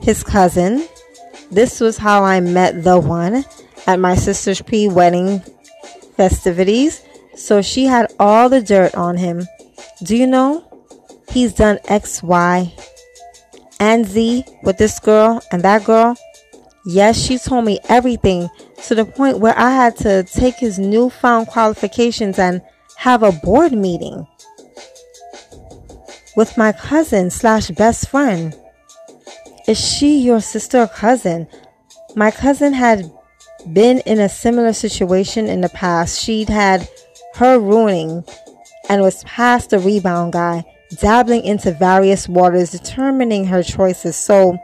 his 0.00 0.22
cousin. 0.22 0.86
This 1.50 1.80
was 1.80 1.98
how 1.98 2.24
I 2.24 2.40
met 2.40 2.82
the 2.82 2.98
one 2.98 3.44
at 3.86 3.98
my 3.98 4.14
sister's 4.14 4.60
pre 4.60 4.88
wedding 4.88 5.40
festivities. 6.16 7.02
So 7.34 7.62
she 7.62 7.86
had 7.86 8.12
all 8.18 8.48
the 8.48 8.60
dirt 8.60 8.94
on 8.94 9.16
him. 9.16 9.46
Do 10.02 10.16
you 10.16 10.26
know? 10.26 10.64
He's 11.30 11.54
done 11.54 11.78
X, 11.86 12.22
Y, 12.22 12.72
and 13.80 14.06
Z 14.06 14.44
with 14.62 14.78
this 14.78 14.98
girl 15.00 15.42
and 15.50 15.62
that 15.62 15.84
girl. 15.84 16.16
Yes, 16.84 17.18
she 17.18 17.38
told 17.38 17.64
me 17.64 17.78
everything 17.88 18.50
to 18.84 18.94
the 18.94 19.04
point 19.04 19.38
where 19.38 19.56
I 19.56 19.70
had 19.70 19.96
to 19.98 20.24
take 20.24 20.56
his 20.56 20.78
newfound 20.78 21.46
qualifications 21.46 22.38
and 22.38 22.60
have 22.96 23.22
a 23.22 23.32
board 23.32 23.72
meeting 23.72 24.26
with 26.36 26.56
my 26.58 26.72
cousin 26.72 27.30
slash 27.30 27.70
best 27.70 28.08
friend. 28.08 28.54
Is 29.68 29.78
she 29.78 30.18
your 30.18 30.40
sister 30.40 30.80
or 30.82 30.88
cousin? 30.88 31.46
My 32.16 32.30
cousin 32.30 32.72
had 32.72 33.10
been 33.72 33.98
in 34.00 34.18
a 34.18 34.28
similar 34.28 34.72
situation 34.72 35.46
in 35.46 35.60
the 35.60 35.68
past. 35.68 36.20
She'd 36.20 36.48
had 36.48 36.88
her 37.34 37.58
ruining 37.58 38.24
and 38.88 39.02
was 39.02 39.24
past 39.24 39.70
the 39.70 39.78
rebound 39.78 40.32
guy, 40.32 40.64
dabbling 41.00 41.44
into 41.44 41.72
various 41.72 42.28
waters, 42.28 42.70
determining 42.70 43.46
her 43.46 43.62
choices. 43.62 44.16
So, 44.16 44.58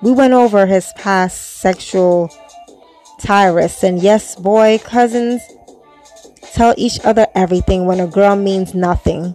we 0.00 0.12
went 0.12 0.32
over 0.32 0.66
his 0.66 0.92
past 0.94 1.58
sexual 1.58 2.30
tirades, 3.20 3.82
and 3.82 4.00
yes, 4.00 4.36
boy, 4.36 4.78
cousins 4.78 5.42
tell 6.52 6.74
each 6.76 7.00
other 7.04 7.26
everything 7.34 7.86
when 7.86 8.00
a 8.00 8.06
girl 8.06 8.36
means 8.36 8.74
nothing. 8.74 9.34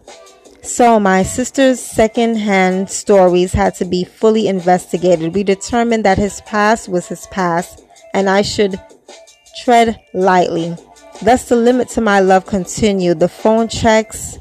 So, 0.61 0.97
my 0.97 1.23
sister's 1.23 1.81
second 1.81 2.37
hand 2.37 2.89
stories 2.89 3.51
had 3.51 3.75
to 3.75 3.85
be 3.85 4.05
fully 4.05 4.47
investigated. 4.47 5.35
We 5.35 5.43
determined 5.43 6.05
that 6.05 6.17
his 6.17 6.39
past 6.41 6.87
was 6.87 7.07
his 7.07 7.27
past, 7.27 7.83
and 8.13 8.29
I 8.29 8.43
should 8.43 8.79
tread 9.61 9.99
lightly. 10.13 10.77
Thus, 11.23 11.47
the 11.47 11.55
limit 11.55 11.87
to 11.89 12.01
my 12.01 12.19
love 12.19 12.45
continued. 12.45 13.21
The 13.21 13.29
phone 13.29 13.69
checks 13.69 14.37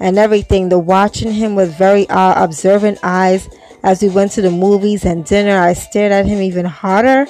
and 0.00 0.18
everything, 0.18 0.70
the 0.70 0.78
watching 0.78 1.32
him 1.32 1.54
with 1.54 1.76
very 1.76 2.08
uh, 2.08 2.42
observant 2.42 2.98
eyes 3.02 3.48
as 3.82 4.00
we 4.00 4.08
went 4.08 4.32
to 4.32 4.42
the 4.42 4.50
movies 4.50 5.04
and 5.04 5.24
dinner, 5.24 5.58
I 5.58 5.74
stared 5.74 6.12
at 6.12 6.24
him 6.24 6.40
even 6.40 6.64
harder. 6.64 7.26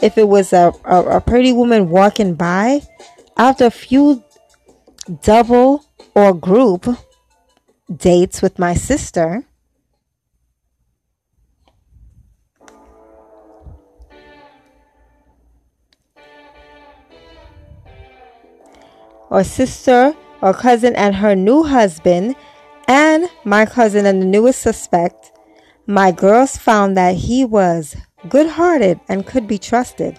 If 0.00 0.16
it 0.16 0.26
was 0.26 0.52
a, 0.52 0.72
a, 0.84 1.16
a 1.18 1.20
pretty 1.20 1.52
woman 1.52 1.90
walking 1.90 2.34
by, 2.34 2.80
after 3.36 3.66
a 3.66 3.70
few 3.70 4.24
double 5.22 5.84
or 6.14 6.32
group 6.32 6.86
dates 7.94 8.40
with 8.40 8.58
my 8.58 8.74
sister, 8.74 9.44
or 19.30 19.44
sister 19.44 20.14
or 20.40 20.54
cousin 20.54 20.94
and 20.96 21.16
her 21.16 21.34
new 21.34 21.64
husband, 21.64 22.36
and 22.86 23.28
my 23.44 23.66
cousin 23.66 24.06
and 24.06 24.22
the 24.22 24.26
newest 24.26 24.60
suspect, 24.60 25.32
my 25.86 26.12
girls 26.12 26.56
found 26.56 26.96
that 26.96 27.16
he 27.16 27.44
was 27.44 27.96
good 28.28 28.48
hearted 28.48 29.00
and 29.08 29.26
could 29.26 29.46
be 29.46 29.58
trusted. 29.58 30.18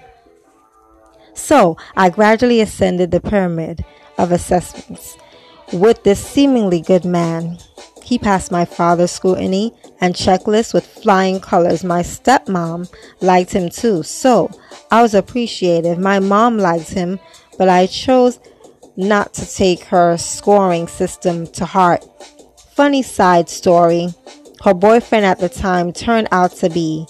So 1.33 1.77
I 1.95 2.09
gradually 2.09 2.61
ascended 2.61 3.11
the 3.11 3.21
pyramid 3.21 3.85
of 4.17 4.31
assessments 4.31 5.17
with 5.71 6.03
this 6.03 6.23
seemingly 6.23 6.81
good 6.81 7.05
man. 7.05 7.57
He 8.03 8.17
passed 8.17 8.51
my 8.51 8.65
father's 8.65 9.11
scrutiny 9.11 9.73
and 10.01 10.15
checklist 10.15 10.73
with 10.73 10.85
flying 10.85 11.39
colors. 11.39 11.83
My 11.83 12.01
stepmom 12.01 12.91
liked 13.21 13.53
him 13.53 13.69
too, 13.69 14.03
so 14.03 14.49
I 14.91 15.01
was 15.01 15.13
appreciative. 15.13 15.99
My 15.99 16.19
mom 16.19 16.57
liked 16.57 16.89
him, 16.89 17.19
but 17.57 17.69
I 17.69 17.85
chose 17.85 18.39
not 18.99 19.33
to 19.33 19.51
take 19.51 19.85
her 19.85 20.17
scoring 20.17 20.87
system 20.87 21.47
to 21.47 21.65
heart. 21.65 22.05
Funny 22.75 23.01
side 23.01 23.49
story 23.49 24.09
her 24.63 24.73
boyfriend 24.73 25.25
at 25.25 25.39
the 25.39 25.47
time 25.47 25.93
turned 25.93 26.27
out 26.31 26.51
to 26.51 26.69
be 26.69 27.07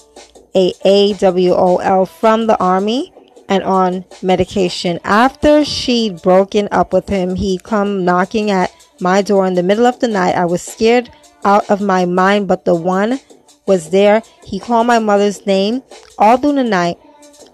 a 0.55 0.73
AWOL 0.85 2.07
from 2.07 2.47
the 2.47 2.57
army 2.59 3.11
and 3.47 3.63
on 3.63 4.05
medication. 4.21 4.99
After 5.03 5.65
she'd 5.65 6.21
broken 6.21 6.67
up 6.71 6.93
with 6.93 7.09
him, 7.09 7.35
he'd 7.35 7.63
come 7.63 8.05
knocking 8.05 8.51
at 8.51 8.71
my 9.01 9.23
door 9.23 9.47
in 9.47 9.55
the 9.55 9.63
middle 9.63 9.87
of 9.87 9.99
the 9.99 10.07
night. 10.07 10.35
I 10.35 10.45
was 10.45 10.61
scared 10.61 11.09
out 11.43 11.67
of 11.71 11.81
my 11.81 12.05
mind, 12.05 12.47
but 12.47 12.65
the 12.65 12.75
one 12.75 13.19
was 13.65 13.89
there. 13.89 14.21
He 14.43 14.59
called 14.59 14.85
my 14.85 14.99
mother's 14.99 15.45
name 15.47 15.81
all 16.19 16.37
through 16.37 16.53
the 16.53 16.63
night. 16.63 16.99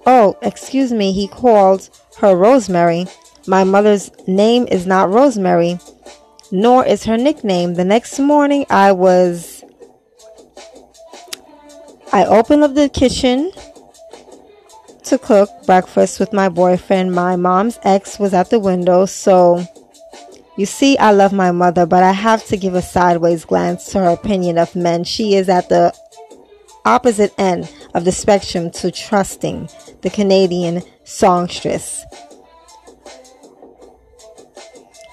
Oh, 0.06 0.38
excuse 0.42 0.92
me, 0.92 1.14
he 1.14 1.28
called 1.28 1.90
her 2.20 2.36
Rosemary. 2.36 3.06
My 3.48 3.64
mother's 3.64 4.10
name 4.28 4.68
is 4.72 4.88
not 4.88 5.12
Rosemary, 5.12 5.80
nor 6.52 6.86
is 6.86 7.04
her 7.06 7.18
nickname. 7.18 7.76
The 7.76 7.86
next 7.86 8.18
morning, 8.20 8.66
I 8.70 8.92
was. 8.92 9.64
I 12.12 12.26
opened 12.26 12.64
up 12.64 12.74
the 12.74 12.90
kitchen 12.90 13.52
to 15.04 15.20
cook 15.20 15.50
breakfast 15.66 16.20
with 16.20 16.34
my 16.34 16.50
boyfriend. 16.50 17.14
My 17.14 17.36
mom's 17.36 17.78
ex 17.84 18.18
was 18.18 18.34
at 18.34 18.50
the 18.50 18.60
window, 18.60 19.06
so 19.06 19.64
you 20.58 20.66
see, 20.66 20.98
I 20.98 21.12
love 21.12 21.34
my 21.34 21.52
mother, 21.52 21.86
but 21.86 22.02
I 22.02 22.14
have 22.14 22.46
to 22.48 22.58
give 22.58 22.74
a 22.74 22.82
sideways 22.82 23.46
glance 23.46 23.92
to 23.92 24.00
her 24.00 24.10
opinion 24.10 24.58
of 24.58 24.76
men. 24.76 25.04
She 25.04 25.36
is 25.36 25.50
at 25.50 25.70
the 25.70 25.94
opposite 26.86 27.34
end 27.38 27.72
of 27.94 28.06
the 28.06 28.12
spectrum 28.12 28.72
to 28.72 28.92
trusting 28.92 29.70
the 30.02 30.10
Canadian 30.10 30.82
songstress 31.04 32.06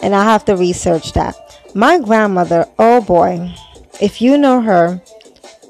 and 0.03 0.15
I 0.15 0.25
have 0.25 0.45
to 0.47 0.57
research 0.57 1.13
that. 1.13 1.37
My 1.75 1.99
grandmother, 1.99 2.67
oh 2.79 3.01
boy, 3.01 3.55
if 4.01 4.21
you 4.21 4.37
know 4.37 4.61
her, 4.61 5.01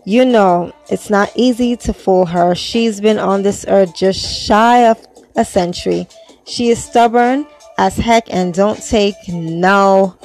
you 0.05 0.25
know 0.25 0.73
it's 0.90 1.11
not 1.11 1.31
easy 1.37 1.77
to 1.77 1.92
fool 1.92 2.27
her. 2.27 2.55
She's 2.55 3.01
been 3.01 3.18
on 3.18 3.42
this 3.42 3.64
earth 3.68 3.95
just 3.95 4.18
shy 4.18 4.88
of 4.88 4.99
a 5.37 5.45
century. 5.45 6.09
She 6.45 6.71
is 6.71 6.83
stubborn 6.83 7.47
as 7.79 7.97
heck 7.97 8.33
and 8.33 8.53
don't 8.53 8.83
take 8.83 9.14
no 9.29 10.16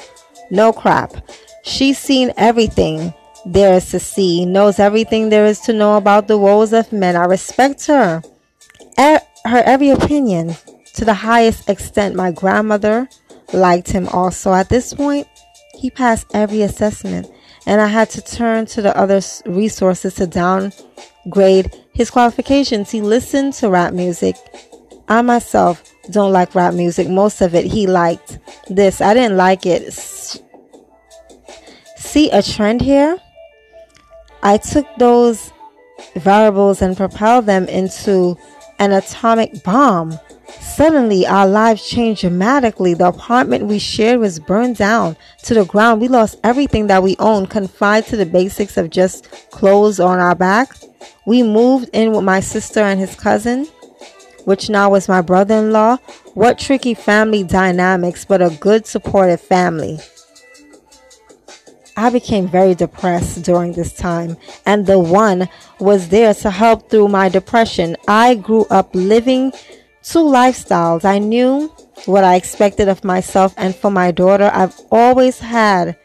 no 0.50 0.74
crap. 0.74 1.14
She's 1.64 2.00
seen 2.00 2.34
everything 2.38 3.14
there 3.46 3.76
is 3.76 3.90
to 3.92 4.00
see, 4.00 4.46
knows 4.46 4.80
everything 4.80 5.30
there 5.30 5.46
is 5.46 5.60
to 5.62 5.74
know 5.74 5.98
about 5.98 6.28
the 6.28 6.38
woes 6.38 6.74
of 6.74 6.92
men. 6.92 7.16
I 7.16 7.26
respect 7.26 7.86
her. 7.88 8.22
her 8.98 9.20
every 9.46 9.90
opinion 9.90 10.56
to 10.96 11.06
the 11.06 11.14
highest 11.14 11.70
extent. 11.70 12.16
My 12.16 12.32
grandmother 12.32 13.08
liked 13.54 13.90
him 13.90 14.08
also. 14.10 14.54
At 14.54 14.70
this 14.70 14.94
point, 14.94 15.28
he 15.78 15.90
passed 15.90 16.28
every 16.34 16.62
assessment, 16.62 17.28
and 17.66 17.82
I 17.82 17.88
had 17.88 18.10
to 18.12 18.22
turn 18.22 18.66
to 18.68 18.82
the 18.82 18.98
other 18.98 19.22
resources 19.46 20.16
to 20.16 20.28
downgrade 20.28 21.76
his 21.94 22.10
qualifications. 22.10 22.92
He 22.92 23.02
listened 23.02 23.54
to 23.54 23.70
rap 23.70 23.94
music. 23.94 24.36
I 25.08 25.22
myself 25.22 25.84
don't 26.12 26.34
like 26.34 26.56
rap 26.56 26.74
music. 26.74 27.10
Most 27.10 27.42
of 27.42 27.56
it 27.56 27.66
he 27.66 27.88
liked. 27.88 28.40
This, 28.70 29.02
I 29.02 29.14
didn't 29.14 29.38
like 29.38 29.66
it. 29.66 29.94
See 31.98 32.30
a 32.32 32.42
trend 32.42 32.82
here? 32.82 33.18
I 34.44 34.58
took 34.58 34.88
those 34.98 35.52
variables 36.16 36.82
and 36.82 36.96
propelled 36.96 37.46
them 37.46 37.68
into 37.68 38.38
an 38.80 38.92
atomic 38.92 39.64
bomb. 39.64 40.18
Suddenly, 40.78 41.26
our 41.26 41.48
lives 41.48 41.90
changed 41.90 42.22
dramatically. 42.22 42.94
The 42.94 43.08
apartment 43.08 43.66
we 43.66 43.80
shared 43.80 44.20
was 44.20 44.38
burned 44.38 44.78
down 44.78 45.18
to 45.42 45.56
the 45.56 45.66
ground. 45.66 46.00
We 46.00 46.08
lost 46.08 46.38
everything 46.44 46.86
that 46.86 47.02
we 47.02 47.16
owned, 47.18 47.50
confined 47.50 48.06
to 48.06 48.16
the 48.16 48.28
basics 48.28 48.78
of 48.78 48.92
just 48.92 49.28
clothes 49.50 50.00
on 50.00 50.20
our 50.20 50.36
back. 50.36 50.78
We 51.26 51.42
moved 51.42 51.90
in 51.94 52.12
with 52.12 52.24
my 52.24 52.42
sister 52.42 52.80
and 52.80 53.00
his 53.00 53.16
cousin, 53.16 53.66
which 54.46 54.70
now 54.70 54.92
was 54.92 55.10
my 55.10 55.20
brother 55.20 55.56
in 55.56 55.72
law. 55.72 55.98
What 56.36 56.60
tricky 56.60 56.94
family 56.94 57.44
dynamics, 57.44 58.24
but 58.24 58.44
a 58.44 58.56
good, 58.60 58.86
supportive 58.86 59.42
family. 59.42 59.98
I 62.00 62.12
became 62.12 62.48
very 62.48 62.76
depressed 62.76 63.42
during 63.42 63.74
this 63.74 63.94
time, 63.94 64.38
and 64.68 64.86
the 64.86 65.00
one 65.00 65.50
was 65.80 66.10
there 66.10 66.36
to 66.36 66.52
help 66.52 66.92
through 66.92 67.08
my 67.08 67.30
depression. 67.30 67.98
I 68.08 68.36
grew 68.36 68.68
up 68.70 68.92
living 68.94 69.54
two 70.08 70.20
lifestyles. 70.20 71.04
I 71.04 71.20
knew 71.20 71.68
what 72.06 72.24
I 72.24 72.36
expected 72.36 72.88
of 72.88 73.04
myself 73.04 73.54
and 73.58 73.76
for 73.76 73.92
my 73.92 74.12
daughter. 74.12 74.50
I've 74.54 74.80
always 74.90 75.40
had 75.40 75.98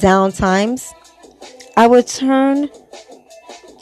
down 0.00 0.32
times. 0.32 0.94
I 1.76 1.86
would 1.86 2.06
turn 2.06 2.70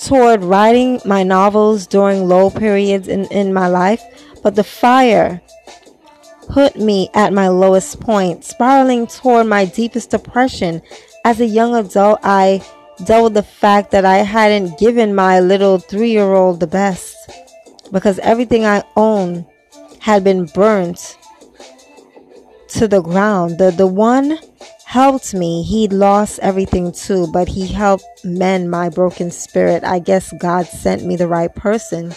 toward 0.00 0.42
writing 0.42 1.00
my 1.04 1.22
novels 1.22 1.87
during 1.87 2.26
low 2.26 2.50
periods 2.50 3.06
in, 3.06 3.26
in 3.26 3.52
my 3.52 3.68
life, 3.68 4.02
but 4.42 4.56
the 4.56 4.64
fire 4.64 5.40
put 6.48 6.76
me 6.76 7.09
at 7.14 7.33
my 7.33 7.48
lowest 7.48 8.00
point, 8.00 8.44
spiraling 8.44 9.06
toward 9.06 9.46
my 9.46 9.66
deepest 9.66 10.11
depression. 10.11 10.83
As 11.24 11.40
a 11.40 11.46
young 11.46 11.76
adult, 11.76 12.18
I 12.24 12.64
dealt 13.04 13.24
with 13.24 13.35
the 13.35 13.42
fact 13.42 13.92
that 13.92 14.04
I 14.04 14.18
hadn't 14.18 14.78
given 14.78 15.14
my 15.14 15.38
little 15.38 15.78
three 15.78 16.11
year 16.11 16.33
old 16.33 16.59
the 16.59 16.66
best 16.66 17.16
because 17.92 18.18
everything 18.20 18.64
I 18.64 18.83
own 18.96 19.46
had 20.00 20.24
been 20.24 20.46
burnt 20.46 21.16
to 22.68 22.88
the 22.88 23.02
ground. 23.02 23.58
The 23.58 23.70
the 23.70 23.86
one 23.86 24.38
helped 24.84 25.34
me. 25.34 25.62
He 25.62 25.88
lost 25.88 26.40
everything 26.40 26.92
too, 26.92 27.28
but 27.32 27.48
he 27.48 27.66
helped 27.66 28.04
mend 28.24 28.70
my 28.70 28.88
broken 28.88 29.30
spirit. 29.30 29.84
I 29.84 29.98
guess 29.98 30.32
God 30.40 30.66
sent 30.66 31.04
me 31.04 31.16
the 31.16 31.28
right 31.28 31.54
person. 31.54 32.12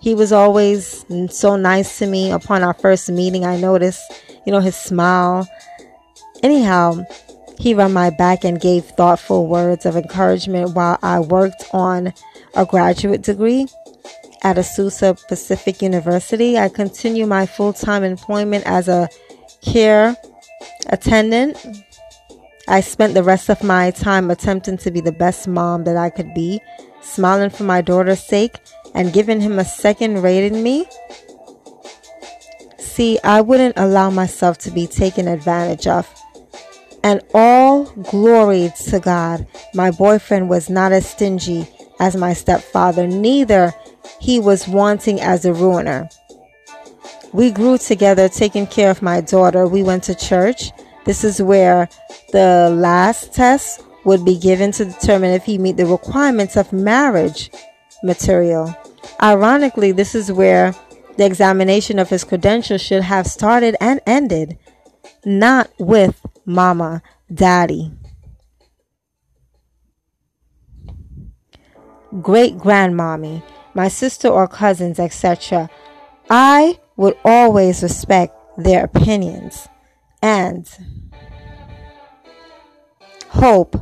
He 0.00 0.14
was 0.14 0.32
always 0.32 1.04
so 1.30 1.56
nice 1.56 1.98
to 1.98 2.06
me. 2.06 2.30
Upon 2.30 2.62
our 2.62 2.74
first 2.74 3.10
meeting, 3.10 3.44
I 3.44 3.56
noticed, 3.56 4.02
you 4.46 4.52
know, 4.52 4.60
his 4.60 4.76
smile. 4.76 5.48
Anyhow, 6.42 7.04
he 7.58 7.74
rubbed 7.74 7.94
my 7.94 8.10
back 8.10 8.44
and 8.44 8.60
gave 8.60 8.84
thoughtful 8.84 9.46
words 9.46 9.86
of 9.86 9.96
encouragement 9.96 10.74
while 10.74 10.98
I 11.02 11.20
worked 11.20 11.64
on 11.72 12.12
a 12.54 12.66
graduate 12.66 13.22
degree 13.22 13.66
at 14.44 14.56
Azusa 14.56 15.26
Pacific 15.26 15.82
University. 15.82 16.58
I 16.58 16.68
continue 16.68 17.26
my 17.26 17.46
full 17.46 17.72
time 17.72 18.04
employment 18.04 18.64
as 18.66 18.88
a 18.88 19.08
care 19.62 20.16
attendant. 20.86 21.56
I 22.68 22.80
spent 22.80 23.14
the 23.14 23.22
rest 23.22 23.48
of 23.48 23.62
my 23.62 23.90
time 23.90 24.30
attempting 24.30 24.76
to 24.78 24.90
be 24.90 25.00
the 25.00 25.12
best 25.12 25.48
mom 25.48 25.84
that 25.84 25.96
I 25.96 26.10
could 26.10 26.32
be, 26.34 26.60
smiling 27.00 27.50
for 27.50 27.64
my 27.64 27.80
daughter's 27.80 28.22
sake, 28.22 28.56
and 28.94 29.12
giving 29.12 29.40
him 29.40 29.58
a 29.58 29.64
second 29.64 30.22
rate 30.22 30.44
in 30.44 30.62
me. 30.62 30.86
See, 32.78 33.18
I 33.24 33.40
wouldn't 33.40 33.76
allow 33.76 34.10
myself 34.10 34.58
to 34.58 34.70
be 34.70 34.86
taken 34.86 35.26
advantage 35.26 35.86
of. 35.86 36.08
And 37.02 37.22
all 37.34 37.84
glory 37.84 38.72
to 38.86 39.00
God, 39.00 39.46
my 39.74 39.90
boyfriend 39.90 40.48
was 40.48 40.70
not 40.70 40.92
as 40.92 41.06
stingy 41.06 41.68
as 42.00 42.16
my 42.16 42.32
stepfather, 42.32 43.06
neither 43.06 43.74
he 44.24 44.40
was 44.40 44.66
wanting 44.66 45.20
as 45.20 45.44
a 45.44 45.52
ruiner. 45.52 46.08
We 47.34 47.50
grew 47.50 47.76
together, 47.76 48.26
taking 48.26 48.66
care 48.66 48.90
of 48.90 49.02
my 49.02 49.20
daughter. 49.20 49.66
We 49.68 49.82
went 49.82 50.04
to 50.04 50.14
church. 50.14 50.70
This 51.04 51.24
is 51.24 51.42
where 51.42 51.90
the 52.32 52.72
last 52.74 53.34
test 53.34 53.84
would 54.06 54.24
be 54.24 54.38
given 54.38 54.72
to 54.72 54.86
determine 54.86 55.32
if 55.32 55.44
he 55.44 55.58
meet 55.58 55.76
the 55.76 55.84
requirements 55.84 56.56
of 56.56 56.72
marriage 56.72 57.50
material. 58.02 58.74
Ironically, 59.22 59.92
this 59.92 60.14
is 60.14 60.32
where 60.32 60.74
the 61.18 61.26
examination 61.26 61.98
of 61.98 62.08
his 62.08 62.24
credentials 62.24 62.80
should 62.80 63.02
have 63.02 63.26
started 63.26 63.76
and 63.78 64.00
ended, 64.06 64.56
not 65.26 65.70
with 65.78 66.24
mama, 66.46 67.02
daddy. 67.30 67.92
Great 72.22 72.56
grandmommy 72.56 73.42
my 73.74 73.88
sister 73.88 74.28
or 74.28 74.46
cousins, 74.48 74.98
etc., 74.98 75.68
I 76.30 76.78
would 76.96 77.16
always 77.24 77.82
respect 77.82 78.34
their 78.56 78.84
opinions 78.84 79.68
and 80.22 80.68
hope 83.28 83.76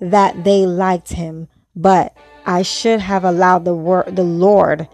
that 0.00 0.44
they 0.44 0.66
liked 0.66 1.12
him, 1.12 1.48
but 1.74 2.16
I 2.44 2.62
should 2.62 3.00
have 3.00 3.24
allowed 3.24 3.64
the 3.64 3.74
word 3.74 4.16
the 4.16 4.24
Lord 4.24 4.88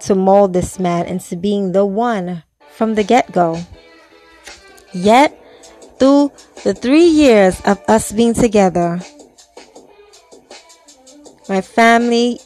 to 0.00 0.14
mold 0.14 0.52
this 0.52 0.78
man 0.78 1.06
into 1.06 1.36
being 1.36 1.72
the 1.72 1.84
one 1.84 2.42
from 2.70 2.94
the 2.94 3.04
get-go. 3.04 3.60
Yet 4.92 5.36
through 5.98 6.32
the 6.64 6.74
three 6.74 7.04
years 7.04 7.60
of 7.62 7.80
us 7.86 8.12
being 8.12 8.34
together, 8.34 9.00
my 11.48 11.60
family, 11.60 12.40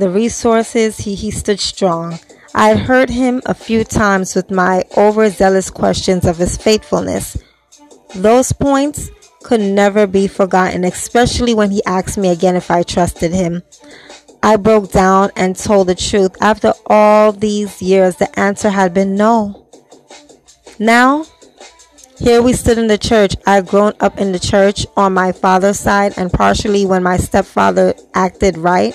the 0.00 0.10
resources, 0.10 0.98
he, 0.98 1.14
he 1.14 1.30
stood 1.30 1.60
strong. 1.60 2.18
I 2.54 2.68
had 2.68 2.78
hurt 2.80 3.10
him 3.10 3.40
a 3.46 3.54
few 3.54 3.84
times 3.84 4.34
with 4.34 4.50
my 4.50 4.82
overzealous 4.96 5.70
questions 5.70 6.26
of 6.26 6.38
his 6.38 6.56
faithfulness. 6.56 7.36
Those 8.14 8.52
points 8.52 9.10
could 9.42 9.60
never 9.60 10.06
be 10.06 10.26
forgotten, 10.26 10.84
especially 10.84 11.54
when 11.54 11.70
he 11.70 11.84
asked 11.84 12.18
me 12.18 12.28
again 12.28 12.56
if 12.56 12.70
I 12.70 12.82
trusted 12.82 13.32
him. 13.32 13.62
I 14.42 14.56
broke 14.56 14.90
down 14.90 15.30
and 15.36 15.54
told 15.54 15.86
the 15.86 15.94
truth. 15.94 16.36
After 16.40 16.72
all 16.86 17.32
these 17.32 17.80
years, 17.80 18.16
the 18.16 18.38
answer 18.38 18.70
had 18.70 18.92
been 18.92 19.14
no. 19.14 19.66
Now, 20.78 21.26
here 22.18 22.42
we 22.42 22.52
stood 22.52 22.78
in 22.78 22.86
the 22.86 22.98
church. 22.98 23.34
I'd 23.46 23.66
grown 23.66 23.92
up 24.00 24.18
in 24.18 24.32
the 24.32 24.38
church 24.38 24.86
on 24.96 25.14
my 25.14 25.32
father's 25.32 25.78
side, 25.78 26.14
and 26.16 26.32
partially 26.32 26.84
when 26.84 27.02
my 27.02 27.16
stepfather 27.16 27.94
acted 28.14 28.58
right, 28.58 28.94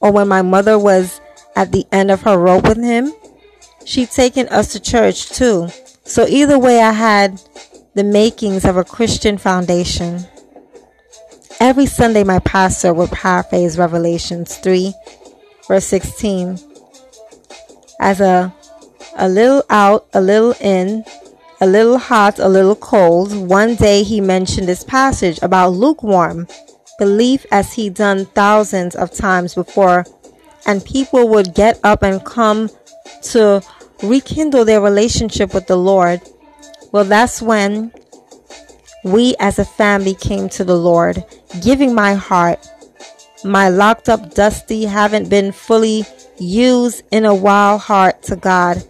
or 0.00 0.10
when 0.10 0.28
my 0.28 0.42
mother 0.42 0.78
was 0.78 1.20
at 1.54 1.72
the 1.72 1.86
end 1.92 2.10
of 2.10 2.22
her 2.22 2.38
rope 2.38 2.66
with 2.66 2.82
him. 2.82 3.12
She'd 3.84 4.10
taken 4.10 4.48
us 4.48 4.72
to 4.72 4.80
church 4.80 5.30
too. 5.30 5.68
So 6.04 6.26
either 6.26 6.58
way, 6.58 6.80
I 6.80 6.92
had 6.92 7.40
the 7.94 8.04
makings 8.04 8.64
of 8.64 8.76
a 8.76 8.84
Christian 8.84 9.38
foundation. 9.38 10.26
Every 11.60 11.86
Sunday, 11.86 12.24
my 12.24 12.38
pastor 12.40 12.94
would 12.94 13.10
paraphrase 13.10 13.76
Revelations 13.76 14.56
3, 14.56 14.94
verse 15.68 15.86
16. 15.86 16.58
As 18.00 18.20
a, 18.20 18.54
a 19.16 19.28
little 19.28 19.62
out, 19.68 20.06
a 20.14 20.20
little 20.20 20.54
in, 20.60 21.04
a 21.60 21.66
little 21.66 21.98
hot, 21.98 22.38
a 22.38 22.48
little 22.48 22.76
cold, 22.76 23.34
one 23.34 23.74
day 23.74 24.02
he 24.02 24.22
mentioned 24.22 24.66
this 24.66 24.84
passage 24.84 25.38
about 25.42 25.70
lukewarm 25.70 26.46
belief 27.00 27.46
as 27.50 27.72
he 27.72 27.88
done 27.88 28.26
thousands 28.26 28.94
of 28.94 29.10
times 29.10 29.54
before, 29.54 30.04
and 30.66 30.84
people 30.84 31.28
would 31.30 31.54
get 31.54 31.80
up 31.82 32.02
and 32.02 32.22
come 32.24 32.68
to 33.22 33.62
rekindle 34.02 34.66
their 34.66 34.82
relationship 34.82 35.54
with 35.54 35.66
the 35.66 35.76
Lord. 35.76 36.20
Well, 36.92 37.04
that's 37.04 37.40
when 37.40 37.90
we 39.02 39.34
as 39.40 39.58
a 39.58 39.64
family 39.64 40.14
came 40.14 40.50
to 40.50 40.62
the 40.62 40.76
Lord, 40.76 41.24
giving 41.62 41.94
my 41.94 42.12
heart. 42.12 42.68
My 43.44 43.70
locked 43.70 44.10
up, 44.10 44.34
dusty, 44.34 44.84
haven't 44.84 45.30
been 45.30 45.52
fully 45.52 46.04
used 46.38 47.02
in 47.10 47.24
a 47.24 47.34
while 47.34 47.78
heart 47.78 48.22
to 48.24 48.36
God 48.36 48.84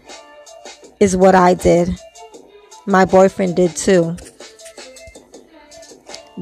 is 0.98 1.16
what 1.16 1.36
I 1.36 1.54
did. 1.54 1.88
My 2.86 3.04
boyfriend 3.04 3.54
did 3.54 3.76
too. 3.76 4.16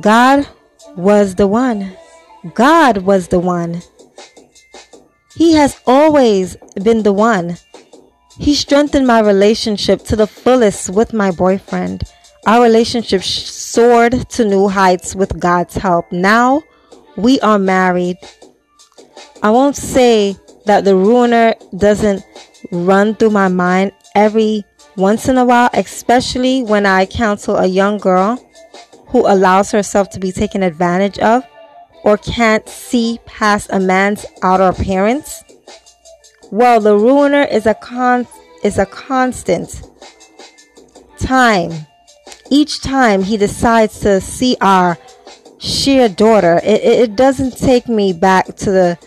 God 0.01 0.49
was 0.99 1.37
the 1.37 1.47
one. 1.47 1.97
God 2.55 2.99
was 2.99 3.29
the 3.29 3.39
one. 3.39 3.83
He 5.37 5.53
has 5.53 5.81
always 5.87 6.57
been 6.83 7.05
the 7.05 7.13
one. 7.13 7.57
He 8.37 8.53
strengthened 8.57 9.07
my 9.07 9.21
relationship 9.21 10.03
to 10.07 10.17
the 10.17 10.27
fullest 10.27 10.91
with 10.91 11.13
my 11.13 11.31
boyfriend. 11.31 12.03
Our 12.47 12.65
relationship 12.65 13.23
soared 13.23 14.29
to 14.31 14.45
new 14.45 14.67
heights 14.67 15.15
with 15.15 15.39
God's 15.39 15.77
help. 15.77 16.11
Now 16.11 16.65
we 17.17 17.39
are 17.41 17.61
married. 17.61 18.17
I 19.41 19.51
won't 19.51 19.77
say 19.77 20.37
that 20.67 20.85
the 20.85 20.97
ruiner 20.97 21.55
doesn't 21.77 22.25
run 22.73 23.15
through 23.15 23.31
my 23.31 23.47
mind 23.47 23.93
every 24.17 24.65
once 24.97 25.29
in 25.29 25.39
a 25.39 25.45
while, 25.45 25.71
especially 25.75 26.65
when 26.65 26.87
I 26.87 27.07
counsel 27.07 27.57
a 27.57 27.67
young 27.67 27.99
girl 27.99 28.45
who 29.09 29.27
allows 29.27 29.71
herself 29.71 30.11
to 30.11 30.21
be 30.21 30.33
taken 30.33 30.63
advantage 30.63 31.19
of 31.19 31.45
or 32.05 32.17
can't 32.17 32.69
see 32.69 33.19
past 33.27 33.69
a 33.73 33.81
man's 33.81 34.25
outer 34.43 34.65
appearance. 34.65 35.43
Well, 36.51 36.81
the 36.81 36.97
ruiner 36.97 37.43
is 37.43 37.67
a 37.67 37.75
con 37.75 38.27
is 38.63 38.79
a 38.79 38.87
constant 38.87 39.83
time 41.19 41.87
each 42.51 42.81
time 42.81 43.23
he 43.23 43.37
decides 43.37 44.01
to 44.01 44.21
see 44.21 44.57
our 44.61 44.99
sheer 45.59 46.09
daughter, 46.09 46.61
it, 46.63 46.83
it 46.83 47.17
doesn't 47.17 47.59
take 47.59 47.89
me 47.89 48.13
back 48.13 48.47
to 48.57 48.71
the 48.71 48.99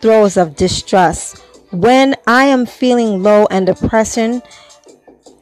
throes 0.00 0.36
of 0.36 0.56
distrust. 0.56 1.38
When 1.70 2.14
I 2.26 2.44
am 2.44 2.66
feeling 2.66 3.22
low 3.22 3.46
and 3.50 3.66
depression, 3.66 4.42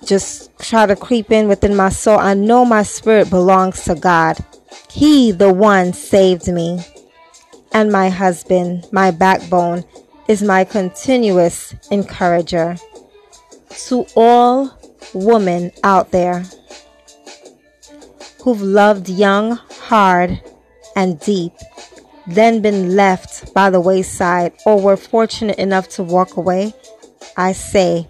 just 0.04 0.56
try 0.58 0.86
to 0.86 0.96
creep 0.96 1.30
in 1.30 1.48
within 1.48 1.76
my 1.76 1.88
soul. 1.88 2.18
I 2.18 2.34
know 2.34 2.64
my 2.64 2.82
spirit 2.82 3.30
belongs 3.30 3.84
to 3.84 3.94
God. 3.94 4.38
He, 4.90 5.32
the 5.32 5.52
one, 5.52 5.92
saved 5.92 6.48
me. 6.48 6.84
And 7.72 7.90
my 7.90 8.08
husband, 8.08 8.86
my 8.92 9.10
backbone, 9.10 9.84
is 10.28 10.42
my 10.42 10.64
continuous 10.64 11.74
encourager. 11.90 12.76
To 13.86 14.06
all 14.14 14.78
women 15.14 15.72
out 15.82 16.10
there, 16.10 16.44
who've 18.42 18.60
loved 18.60 19.08
young, 19.08 19.52
hard, 19.70 20.40
and 20.96 21.18
deep, 21.20 21.52
then 22.26 22.60
been 22.60 22.96
left 22.96 23.52
by 23.54 23.70
the 23.70 23.80
wayside 23.80 24.52
or 24.66 24.80
were 24.80 24.96
fortunate 24.96 25.58
enough 25.58 25.88
to 25.88 26.02
walk 26.02 26.36
away, 26.36 26.74
I 27.36 27.52
say, 27.52 28.08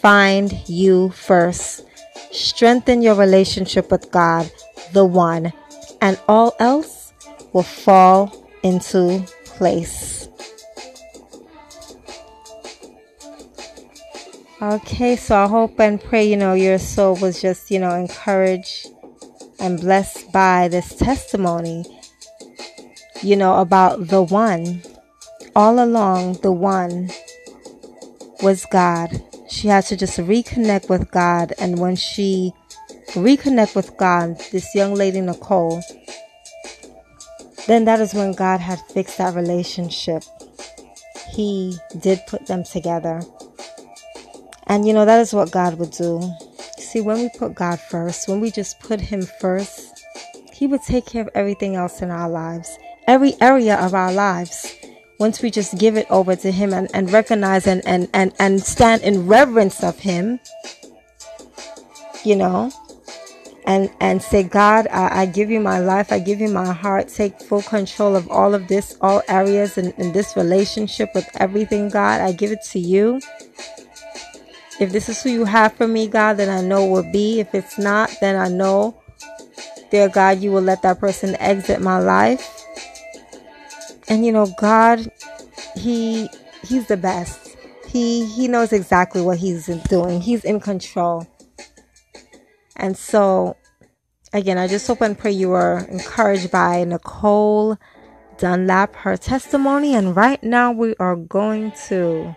find 0.00 0.52
you 0.68 1.10
first. 1.10 1.84
Strengthen 2.32 3.02
your 3.02 3.14
relationship 3.14 3.90
with 3.90 4.10
God, 4.10 4.50
the 4.92 5.04
one, 5.04 5.52
and 6.00 6.18
all 6.28 6.54
else 6.58 7.12
will 7.52 7.62
fall 7.62 8.32
into 8.62 9.24
place. 9.44 10.28
Okay, 14.62 15.16
so 15.16 15.36
I 15.36 15.48
hope 15.48 15.80
and 15.80 15.98
pray, 15.98 16.28
you 16.28 16.36
know, 16.36 16.52
your 16.52 16.78
soul 16.78 17.16
was 17.16 17.40
just, 17.40 17.70
you 17.70 17.78
know, 17.78 17.94
encouraged 17.94 18.88
and 19.58 19.80
blessed 19.80 20.30
by 20.32 20.68
this 20.68 20.94
testimony, 20.94 21.84
you 23.22 23.36
know, 23.36 23.58
about 23.60 24.08
the 24.08 24.22
one. 24.22 24.82
All 25.56 25.82
along, 25.82 26.34
the 26.42 26.52
one 26.52 27.10
was 28.42 28.66
God. 28.66 29.22
She 29.50 29.68
had 29.68 29.84
to 29.86 29.96
just 29.96 30.18
reconnect 30.18 30.88
with 30.88 31.10
God. 31.10 31.52
And 31.58 31.78
when 31.78 31.96
she 31.96 32.52
reconnect 33.10 33.74
with 33.74 33.96
God, 33.96 34.38
this 34.52 34.74
young 34.74 34.94
lady, 34.94 35.20
Nicole, 35.20 35.82
then 37.66 37.84
that 37.84 38.00
is 38.00 38.14
when 38.14 38.32
God 38.32 38.60
had 38.60 38.78
fixed 38.92 39.18
that 39.18 39.34
relationship. 39.34 40.22
He 41.32 41.76
did 41.98 42.20
put 42.26 42.46
them 42.46 42.64
together. 42.64 43.22
And 44.66 44.86
you 44.86 44.92
know, 44.92 45.04
that 45.04 45.20
is 45.20 45.34
what 45.34 45.50
God 45.50 45.78
would 45.78 45.90
do. 45.90 46.22
See, 46.78 47.00
when 47.00 47.18
we 47.18 47.28
put 47.36 47.54
God 47.54 47.80
first, 47.80 48.28
when 48.28 48.40
we 48.40 48.50
just 48.50 48.78
put 48.80 49.00
Him 49.00 49.22
first, 49.22 50.04
He 50.52 50.66
would 50.66 50.82
take 50.82 51.06
care 51.06 51.22
of 51.22 51.28
everything 51.34 51.74
else 51.74 52.02
in 52.02 52.10
our 52.10 52.28
lives, 52.28 52.78
every 53.06 53.34
area 53.40 53.76
of 53.76 53.94
our 53.94 54.12
lives. 54.12 54.76
Once 55.20 55.42
we 55.42 55.50
just 55.50 55.78
give 55.78 55.98
it 55.98 56.06
over 56.10 56.34
to 56.34 56.50
Him 56.50 56.72
and, 56.72 56.88
and 56.94 57.12
recognize 57.12 57.66
and, 57.66 57.86
and, 57.86 58.08
and, 58.14 58.32
and 58.40 58.62
stand 58.62 59.02
in 59.02 59.26
reverence 59.26 59.84
of 59.84 59.98
Him, 59.98 60.40
you 62.24 62.34
know, 62.34 62.72
and 63.66 63.90
and 64.00 64.22
say, 64.22 64.42
God, 64.42 64.88
I, 64.88 65.22
I, 65.22 65.26
give 65.26 65.50
you 65.50 65.60
my 65.60 65.78
life, 65.78 66.10
I 66.10 66.18
give 66.18 66.40
you 66.40 66.48
my 66.48 66.72
heart, 66.72 67.08
take 67.08 67.38
full 67.40 67.62
control 67.62 68.16
of 68.16 68.28
all 68.30 68.54
of 68.54 68.66
this, 68.68 68.96
all 69.02 69.22
areas 69.28 69.78
in, 69.78 69.92
in 69.92 70.12
this 70.12 70.36
relationship 70.36 71.10
with 71.14 71.28
everything, 71.36 71.90
God. 71.90 72.22
I 72.22 72.32
give 72.32 72.50
it 72.50 72.62
to 72.72 72.78
you. 72.78 73.20
If 74.80 74.92
this 74.92 75.10
is 75.10 75.22
who 75.22 75.28
you 75.30 75.44
have 75.44 75.74
for 75.74 75.86
me, 75.86 76.08
God, 76.08 76.38
then 76.38 76.48
I 76.48 76.66
know 76.66 76.86
will 76.86 77.12
be. 77.12 77.40
If 77.40 77.54
it's 77.54 77.78
not, 77.78 78.10
then 78.22 78.36
I 78.36 78.48
know, 78.48 78.98
dear 79.90 80.08
God, 80.08 80.40
you 80.40 80.50
will 80.50 80.62
let 80.62 80.80
that 80.82 80.98
person 80.98 81.36
exit 81.38 81.82
my 81.82 81.98
life. 81.98 82.59
And 84.10 84.26
you 84.26 84.32
know, 84.32 84.52
God, 84.58 85.10
He 85.76 86.28
He's 86.62 86.86
the 86.88 86.98
best. 86.98 87.56
He 87.86 88.26
He 88.26 88.48
knows 88.48 88.72
exactly 88.72 89.22
what 89.22 89.38
He's 89.38 89.66
doing. 89.88 90.20
He's 90.20 90.44
in 90.44 90.60
control. 90.60 91.26
And 92.76 92.96
so 92.96 93.56
again, 94.32 94.58
I 94.58 94.66
just 94.66 94.86
hope 94.86 95.00
and 95.00 95.18
pray 95.18 95.30
you 95.30 95.52
are 95.52 95.86
encouraged 95.86 96.50
by 96.50 96.84
Nicole 96.84 97.78
Dunlap, 98.38 98.96
her 98.96 99.16
testimony. 99.16 99.94
And 99.94 100.16
right 100.16 100.42
now 100.42 100.72
we 100.72 100.94
are 100.98 101.16
going 101.16 101.72
to 101.88 102.34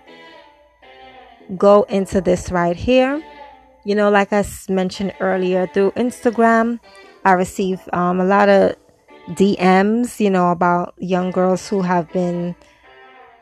go 1.58 1.84
into 1.84 2.22
this 2.22 2.52
right 2.52 2.76
here. 2.76 3.24
You 3.86 3.96
know, 3.96 4.10
like 4.10 4.32
I 4.32 4.46
mentioned 4.70 5.14
earlier, 5.20 5.68
through 5.68 5.92
Instagram, 5.92 6.80
I 7.26 7.34
receive 7.34 7.82
um, 7.92 8.20
a 8.20 8.26
lot 8.26 8.48
of 8.50 8.76
DMs, 9.30 10.20
you 10.20 10.30
know, 10.30 10.52
about 10.52 10.94
young 10.98 11.32
girls 11.32 11.68
who 11.68 11.82
have 11.82 12.12
been 12.12 12.56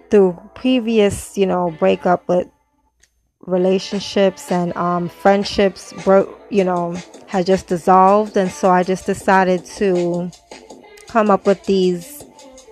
through 0.09 0.39
previous, 0.55 1.37
you 1.37 1.45
know, 1.45 1.75
breakup 1.79 2.27
with 2.27 2.47
relationships 3.45 4.51
and 4.51 4.75
um, 4.77 5.09
friendships 5.09 5.93
broke, 6.03 6.39
you 6.49 6.63
know, 6.63 6.95
had 7.27 7.45
just 7.45 7.67
dissolved. 7.67 8.37
And 8.37 8.51
so 8.51 8.69
I 8.69 8.83
just 8.83 9.05
decided 9.05 9.65
to 9.77 10.29
come 11.07 11.29
up 11.31 11.45
with 11.45 11.63
these 11.65 12.23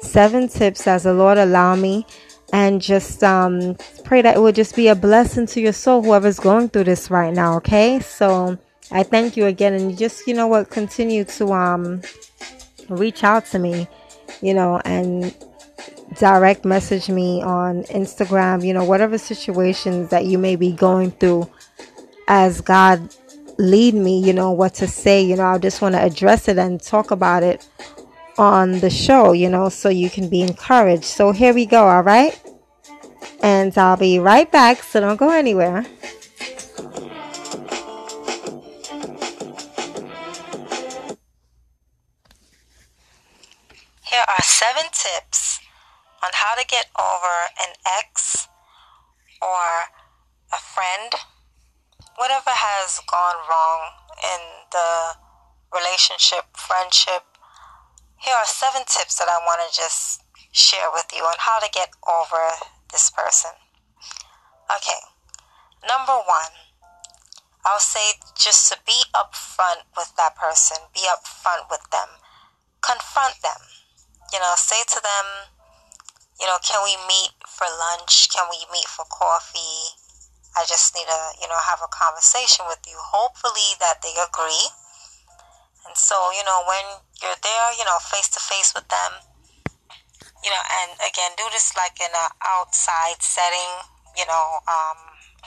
seven 0.02 0.48
tips 0.48 0.88
as 0.88 1.04
the 1.04 1.14
Lord 1.14 1.38
allow 1.38 1.76
me 1.76 2.06
and 2.54 2.82
just 2.82 3.24
um, 3.24 3.76
pray 4.04 4.22
that 4.22 4.38
it 4.38 4.40
would 4.40 4.56
just 4.56 4.76
be 4.76 4.88
a 4.88 4.96
blessing 4.96 5.46
to 5.48 5.62
your 5.62 5.74
soul, 5.74 6.02
whoever's 6.02 6.40
going 6.40 6.70
through 6.70 6.86
this 6.86 7.12
right 7.12 7.34
now. 7.34 7.56
Okay. 7.58 8.00
So 8.00 8.58
I 8.92 9.04
thank 9.04 9.38
you 9.38 9.46
again. 9.46 9.74
And 9.74 9.98
just, 9.98 10.28
you 10.28 10.34
know 10.34 10.48
what, 10.48 10.70
continue 10.70 11.24
to 11.26 11.54
um, 11.54 12.02
reach 12.90 13.24
out 13.24 13.46
to 13.48 13.60
me, 13.60 13.88
you 14.42 14.54
know, 14.54 14.82
and 14.86 15.36
direct 16.18 16.66
message 16.66 17.10
me 17.10 17.42
on 17.42 17.84
Instagram, 17.84 18.66
you 18.66 18.74
know, 18.74 18.84
whatever 18.84 19.18
situations 19.18 20.10
that 20.10 20.26
you 20.26 20.38
may 20.38 20.56
be 20.56 20.72
going 20.72 21.12
through 21.12 21.50
as 22.28 22.62
God 22.62 23.14
lead 23.58 23.94
me, 23.94 24.20
you 24.24 24.34
know, 24.34 24.52
what 24.52 24.74
to 24.76 24.88
say, 24.88 25.22
you 25.22 25.36
know, 25.36 25.44
I 25.44 25.58
just 25.58 25.82
want 25.82 25.96
to 25.96 26.02
address 26.02 26.48
it 26.48 26.58
and 26.58 26.82
talk 26.82 27.12
about 27.12 27.44
it 27.44 27.68
on 28.38 28.80
the 28.80 28.90
show, 28.90 29.34
you 29.34 29.50
know, 29.50 29.70
so 29.70 29.90
you 29.90 30.10
can 30.10 30.30
be 30.30 30.42
encouraged. 30.42 31.04
So 31.04 31.32
here 31.32 31.54
we 31.54 31.66
go, 31.66 31.88
all 31.88 32.04
right? 32.04 32.40
And 33.44 33.78
I'll 33.78 33.98
be 33.98 34.20
right 34.20 34.50
back, 34.50 34.82
so 34.82 35.02
don't 35.02 35.18
go 35.18 35.30
anywhere. 35.30 35.86
Here 44.20 44.36
are 44.36 44.44
seven 44.44 44.84
tips 44.92 45.62
on 46.22 46.32
how 46.34 46.54
to 46.60 46.68
get 46.68 46.92
over 47.00 47.36
an 47.56 47.72
ex 47.88 48.50
or 49.42 49.88
a 50.52 50.60
friend, 50.60 51.16
whatever 52.18 52.52
has 52.52 53.00
gone 53.08 53.40
wrong 53.48 53.80
in 54.20 54.42
the 54.76 55.16
relationship, 55.72 56.52
friendship. 56.52 57.24
Here 58.20 58.36
are 58.36 58.44
seven 58.44 58.84
tips 58.92 59.16
that 59.20 59.32
I 59.32 59.40
want 59.48 59.64
to 59.64 59.72
just 59.72 60.20
share 60.52 60.92
with 60.92 61.08
you 61.16 61.24
on 61.24 61.40
how 61.40 61.60
to 61.64 61.72
get 61.72 61.88
over 62.04 62.44
this 62.92 63.10
person. 63.12 63.56
Okay, 64.68 65.00
number 65.88 66.20
one, 66.28 66.52
I'll 67.64 67.80
say 67.80 68.20
just 68.36 68.68
to 68.68 68.78
be 68.86 69.00
upfront 69.16 69.88
with 69.96 70.12
that 70.18 70.36
person, 70.36 70.76
be 70.94 71.08
upfront 71.08 71.72
with 71.72 71.88
them, 71.90 72.20
confront 72.84 73.40
them. 73.42 73.79
You 74.34 74.40
know, 74.40 74.54
say 74.56 74.82
to 74.94 75.00
them, 75.02 75.26
you 76.40 76.48
know, 76.48 76.58
can 76.62 76.80
we 76.86 76.96
meet 77.10 77.34
for 77.48 77.66
lunch? 77.66 78.30
Can 78.30 78.46
we 78.50 78.62
meet 78.72 78.86
for 78.86 79.06
coffee? 79.10 79.98
I 80.56 80.66
just 80.66 80.96
need 80.96 81.06
to, 81.06 81.22
you 81.42 81.48
know, 81.48 81.60
have 81.60 81.82
a 81.82 81.90
conversation 81.92 82.66
with 82.68 82.80
you. 82.88 82.96
Hopefully 82.98 83.76
that 83.80 84.02
they 84.02 84.14
agree. 84.18 84.70
And 85.86 85.98
so, 85.98 86.16
you 86.32 86.44
know, 86.46 86.64
when 86.68 87.02
you're 87.22 87.42
there, 87.42 87.68
you 87.78 87.86
know, 87.86 87.98
face 88.00 88.30
to 88.38 88.40
face 88.40 88.74
with 88.74 88.88
them, 88.88 89.12
you 90.44 90.50
know, 90.50 90.64
and 90.84 90.92
again, 91.04 91.32
do 91.36 91.44
this 91.52 91.76
like 91.76 92.00
in 92.00 92.12
an 92.14 92.32
outside 92.46 93.20
setting, 93.20 93.72
you 94.16 94.26
know, 94.26 94.46
um, 94.70 95.00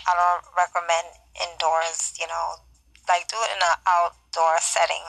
I 0.05 0.13
don't 0.13 0.45
recommend 0.57 1.15
indoors, 1.41 2.13
you 2.21 2.27
know, 2.27 2.61
like 3.09 3.29
do 3.29 3.37
it 3.41 3.57
in 3.57 3.61
an 3.63 3.79
outdoor 3.87 4.61
setting. 4.61 5.07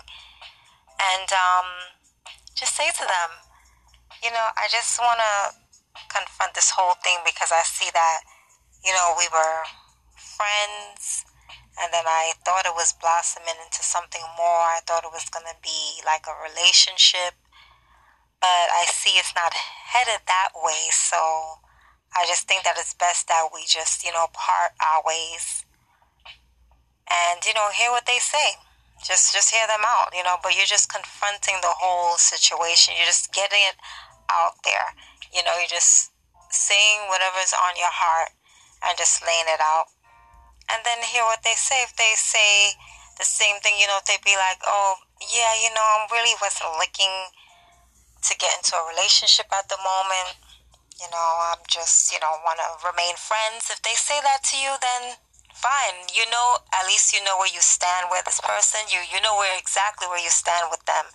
And 0.99 1.27
um, 1.33 1.67
just 2.55 2.75
say 2.75 2.88
to 2.88 3.03
them, 3.03 3.29
you 4.23 4.31
know, 4.31 4.47
I 4.55 4.71
just 4.71 4.97
want 4.99 5.19
to 5.19 5.36
confront 6.07 6.55
this 6.55 6.71
whole 6.71 6.95
thing 7.03 7.19
because 7.27 7.51
I 7.51 7.62
see 7.67 7.91
that, 7.93 8.19
you 8.86 8.95
know, 8.95 9.13
we 9.19 9.27
were 9.29 9.67
friends 10.15 11.27
and 11.81 11.91
then 11.91 12.05
I 12.07 12.33
thought 12.45 12.65
it 12.65 12.77
was 12.77 12.93
blossoming 12.95 13.59
into 13.59 13.83
something 13.83 14.23
more. 14.38 14.63
I 14.71 14.79
thought 14.88 15.03
it 15.03 15.12
was 15.12 15.27
going 15.27 15.45
to 15.49 15.57
be 15.59 15.99
like 16.05 16.23
a 16.29 16.36
relationship, 16.39 17.36
but 18.39 18.67
I 18.71 18.86
see 18.88 19.19
it's 19.19 19.36
not 19.36 19.53
headed 19.53 20.23
that 20.27 20.55
way. 20.55 20.88
So 20.93 21.59
I 22.15 22.23
just 22.29 22.47
think 22.47 22.63
that 22.63 22.77
it's 22.77 22.93
best 22.93 23.27
that 23.27 23.49
we 23.53 23.65
just, 23.67 24.05
you 24.05 24.13
know, 24.13 24.31
part 24.31 24.71
our 24.79 25.01
ways 25.03 25.65
and, 27.09 27.43
you 27.43 27.53
know, 27.53 27.69
hear 27.75 27.91
what 27.91 28.05
they 28.05 28.19
say. 28.19 28.62
Just, 29.03 29.33
just 29.33 29.51
hear 29.51 29.67
them 29.67 29.83
out, 29.83 30.15
you 30.15 30.23
know, 30.23 30.38
but 30.41 30.55
you're 30.55 30.69
just 30.69 30.88
confronting 30.88 31.59
the 31.59 31.73
whole 31.75 32.15
situation. 32.15 32.93
You're 32.95 33.09
just 33.09 33.33
getting 33.33 33.59
it 33.59 33.75
out 34.34 34.58
there. 34.65 34.98
You 35.30 35.46
know, 35.46 35.54
you're 35.62 35.69
just 35.69 36.10
saying 36.50 37.06
whatever's 37.10 37.54
on 37.54 37.78
your 37.78 37.93
heart 37.93 38.34
and 38.82 38.98
just 38.98 39.22
laying 39.22 39.50
it 39.50 39.62
out. 39.62 39.93
And 40.74 40.82
then 40.82 41.06
hear 41.06 41.24
what 41.24 41.46
they 41.46 41.54
say. 41.54 41.86
If 41.86 41.93
they 41.96 42.17
say 42.17 42.74
the 43.22 43.26
same 43.26 43.62
thing, 43.62 43.78
you 43.78 43.86
know, 43.86 44.02
if 44.02 44.10
they 44.10 44.17
be 44.26 44.34
like, 44.34 44.62
oh, 44.65 44.98
yeah, 45.22 45.54
you 45.62 45.69
know, 45.76 45.86
I'm 45.86 46.10
really 46.10 46.34
wasn't 46.41 46.74
looking 46.82 47.13
to 48.26 48.34
get 48.39 48.56
into 48.58 48.74
a 48.74 48.89
relationship 48.89 49.52
at 49.52 49.67
the 49.69 49.78
moment. 49.78 50.39
You 50.98 51.10
know, 51.12 51.30
I'm 51.52 51.62
just, 51.67 52.13
you 52.13 52.19
know, 52.24 52.32
want 52.48 52.58
to 52.63 52.69
remain 52.88 53.19
friends. 53.19 53.69
If 53.69 53.84
they 53.84 53.93
say 53.93 54.17
that 54.24 54.46
to 54.50 54.56
you, 54.56 54.72
then 54.80 55.19
fine. 55.54 56.10
You 56.12 56.28
know, 56.28 56.60
at 56.74 56.88
least 56.88 57.13
you 57.13 57.24
know 57.24 57.38
where 57.38 57.50
you 57.52 57.62
stand 57.62 58.10
with 58.10 58.26
this 58.26 58.41
person. 58.41 58.84
You 58.89 59.00
you 59.06 59.22
know 59.22 59.38
where 59.38 59.54
exactly 59.56 60.08
where 60.12 60.19
you 60.22 60.34
stand 60.34 60.67
with 60.67 60.84
them. 60.86 61.08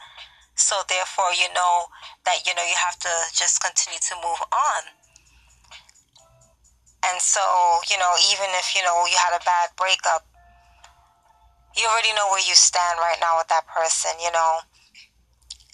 So 0.58 0.82
therefore, 0.90 1.30
you 1.38 1.46
know 1.54 1.86
that 2.26 2.42
you 2.42 2.52
know 2.58 2.66
you 2.66 2.74
have 2.74 2.98
to 3.06 3.12
just 3.30 3.62
continue 3.62 4.02
to 4.10 4.14
move 4.18 4.42
on. 4.50 4.82
And 7.06 7.22
so, 7.22 7.40
you 7.86 7.96
know, 7.96 8.10
even 8.34 8.50
if 8.58 8.74
you 8.74 8.82
know 8.82 9.06
you 9.06 9.14
had 9.14 9.38
a 9.38 9.42
bad 9.46 9.70
breakup, 9.78 10.26
you 11.78 11.86
already 11.86 12.10
know 12.18 12.26
where 12.34 12.42
you 12.42 12.58
stand 12.58 12.98
right 12.98 13.16
now 13.22 13.38
with 13.38 13.46
that 13.48 13.70
person, 13.70 14.18
you 14.18 14.34
know. 14.34 14.66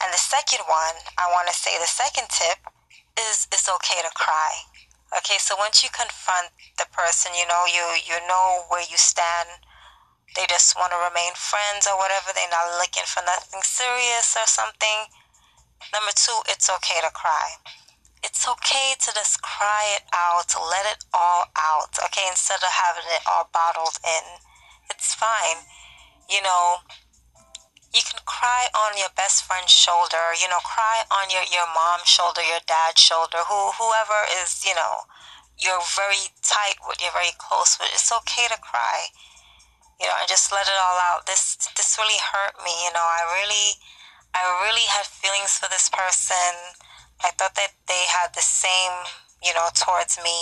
And 0.04 0.12
the 0.12 0.20
second 0.20 0.60
one, 0.68 1.00
I 1.16 1.32
want 1.32 1.48
to 1.48 1.56
say 1.56 1.72
the 1.80 1.88
second 1.88 2.28
tip 2.28 2.60
is 3.16 3.48
it's 3.56 3.72
okay 3.80 4.04
to 4.04 4.12
cry. 4.12 4.52
Okay, 5.16 5.40
so 5.40 5.56
once 5.56 5.80
you 5.80 5.88
confront 5.96 6.52
the 6.76 6.84
person, 6.92 7.32
you 7.32 7.48
know, 7.48 7.64
you 7.64 7.82
you 8.04 8.20
know 8.28 8.68
where 8.68 8.84
you 8.84 9.00
stand 9.00 9.48
they 10.34 10.46
just 10.50 10.74
want 10.74 10.90
to 10.90 10.98
remain 10.98 11.30
friends 11.38 11.86
or 11.86 11.94
whatever. 11.94 12.34
They're 12.34 12.50
not 12.50 12.74
looking 12.82 13.06
for 13.06 13.22
nothing 13.22 13.62
serious 13.62 14.34
or 14.34 14.46
something. 14.46 15.06
Number 15.94 16.10
two, 16.14 16.34
it's 16.50 16.66
okay 16.66 16.98
to 17.06 17.10
cry. 17.14 17.62
It's 18.24 18.48
okay 18.48 18.98
to 18.98 19.10
just 19.14 19.42
cry 19.42 19.94
it 19.94 20.04
out, 20.10 20.48
let 20.56 20.88
it 20.90 21.04
all 21.12 21.44
out, 21.54 21.92
okay, 22.08 22.24
instead 22.26 22.58
of 22.64 22.72
having 22.72 23.04
it 23.12 23.22
all 23.28 23.50
bottled 23.52 24.00
in. 24.02 24.40
It's 24.90 25.14
fine. 25.14 25.68
You 26.26 26.40
know, 26.40 26.82
you 27.92 28.00
can 28.00 28.18
cry 28.24 28.72
on 28.72 28.96
your 28.96 29.12
best 29.14 29.44
friend's 29.44 29.70
shoulder, 29.70 30.32
you 30.40 30.48
know, 30.48 30.58
cry 30.64 31.04
on 31.12 31.28
your, 31.30 31.44
your 31.46 31.68
mom's 31.68 32.08
shoulder, 32.08 32.40
your 32.40 32.64
dad's 32.64 32.98
shoulder, 32.98 33.44
who 33.44 33.76
whoever 33.76 34.24
is, 34.40 34.64
you 34.64 34.74
know, 34.74 35.04
you're 35.60 35.84
very 35.94 36.32
tight 36.42 36.80
with, 36.88 36.98
you're 37.04 37.14
very 37.14 37.36
close 37.38 37.76
with. 37.78 37.92
It's 37.92 38.10
okay 38.10 38.48
to 38.48 38.58
cry 38.58 39.12
you 40.00 40.06
know, 40.06 40.16
I 40.18 40.26
just 40.26 40.50
let 40.50 40.66
it 40.66 40.78
all 40.78 40.98
out. 40.98 41.26
This 41.26 41.56
this 41.76 41.96
really 41.98 42.18
hurt 42.18 42.58
me, 42.64 42.72
you 42.84 42.92
know. 42.92 43.04
I 43.04 43.22
really 43.38 43.78
I 44.34 44.42
really 44.66 44.86
had 44.90 45.06
feelings 45.06 45.54
for 45.58 45.70
this 45.70 45.88
person. 45.88 46.74
I 47.22 47.30
thought 47.38 47.54
that 47.54 47.78
they 47.86 48.04
had 48.10 48.34
the 48.34 48.42
same, 48.42 49.06
you 49.42 49.54
know, 49.54 49.70
towards 49.78 50.18
me, 50.18 50.38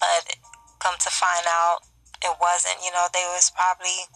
but 0.00 0.40
come 0.80 0.96
to 0.98 1.10
find 1.12 1.44
out 1.44 1.84
it 2.24 2.32
wasn't. 2.40 2.80
You 2.80 2.92
know, 2.96 3.06
they 3.12 3.24
was 3.36 3.52
probably 3.52 4.08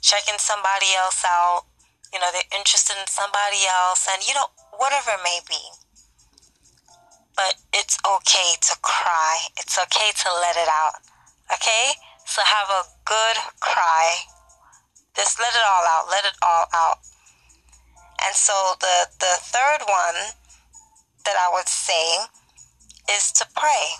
checking 0.00 0.40
somebody 0.40 0.96
else 0.96 1.20
out. 1.24 1.68
You 2.12 2.20
know, 2.20 2.28
they're 2.32 2.52
interested 2.56 2.96
in 2.96 3.08
somebody 3.08 3.64
else, 3.68 4.08
and 4.08 4.24
you 4.24 4.32
know, 4.32 4.48
whatever 4.76 5.12
it 5.16 5.24
may 5.24 5.40
be. 5.44 5.60
But 7.36 7.56
it's 7.72 7.96
okay 8.04 8.56
to 8.60 8.74
cry. 8.82 9.36
It's 9.56 9.78
okay 9.78 10.12
to 10.24 10.28
let 10.40 10.56
it 10.56 10.68
out. 10.68 11.00
Okay? 11.48 11.96
So 12.24 12.42
have 12.44 12.68
a 12.68 12.82
good 13.04 13.36
cry. 13.60 14.26
Just 15.16 15.38
let 15.38 15.52
it 15.54 15.64
all 15.66 15.84
out. 15.86 16.08
Let 16.10 16.24
it 16.24 16.36
all 16.42 16.66
out. 16.74 16.98
And 18.24 18.34
so 18.34 18.76
the 18.80 19.08
the 19.18 19.34
third 19.40 19.82
one 19.86 20.36
that 21.24 21.36
I 21.36 21.50
would 21.52 21.68
say 21.68 22.26
is 23.10 23.32
to 23.32 23.46
pray. 23.56 23.98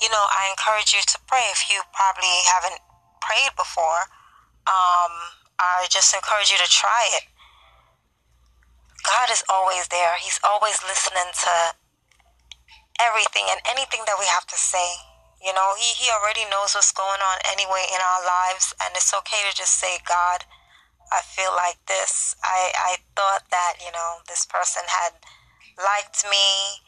You 0.00 0.10
know, 0.10 0.24
I 0.30 0.50
encourage 0.50 0.92
you 0.92 1.00
to 1.06 1.18
pray 1.26 1.46
if 1.50 1.70
you 1.70 1.80
probably 1.94 2.34
haven't 2.50 2.80
prayed 3.20 3.54
before. 3.56 4.10
Um, 4.66 5.14
I 5.58 5.86
just 5.90 6.14
encourage 6.14 6.50
you 6.50 6.58
to 6.58 6.70
try 6.70 7.06
it. 7.14 7.24
God 9.02 9.30
is 9.30 9.42
always 9.48 9.86
there. 9.88 10.14
He's 10.18 10.38
always 10.42 10.82
listening 10.82 11.30
to 11.46 11.54
everything 13.00 13.46
and 13.50 13.60
anything 13.70 14.02
that 14.06 14.16
we 14.18 14.26
have 14.26 14.46
to 14.46 14.56
say. 14.56 15.11
You 15.42 15.52
know, 15.52 15.74
he, 15.74 15.90
he 15.98 16.06
already 16.10 16.46
knows 16.46 16.74
what's 16.74 16.94
going 16.94 17.20
on 17.20 17.38
anyway 17.50 17.84
in 17.90 17.98
our 17.98 18.22
lives, 18.22 18.72
and 18.78 18.94
it's 18.94 19.12
okay 19.12 19.42
to 19.50 19.56
just 19.56 19.74
say, 19.74 19.98
God, 20.06 20.46
I 21.10 21.20
feel 21.20 21.50
like 21.52 21.82
this. 21.86 22.36
I, 22.42 22.70
I 22.78 22.96
thought 23.16 23.50
that, 23.50 23.82
you 23.84 23.90
know, 23.90 24.22
this 24.28 24.46
person 24.46 24.82
had 24.86 25.18
liked 25.76 26.24
me 26.24 26.78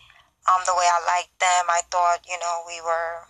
um, 0.48 0.62
the 0.66 0.76
way 0.76 0.86
I 0.86 1.00
liked 1.04 1.36
them. 1.40 1.66
I 1.68 1.82
thought, 1.90 2.24
you 2.28 2.38
know, 2.38 2.62
we 2.66 2.80
were 2.80 3.26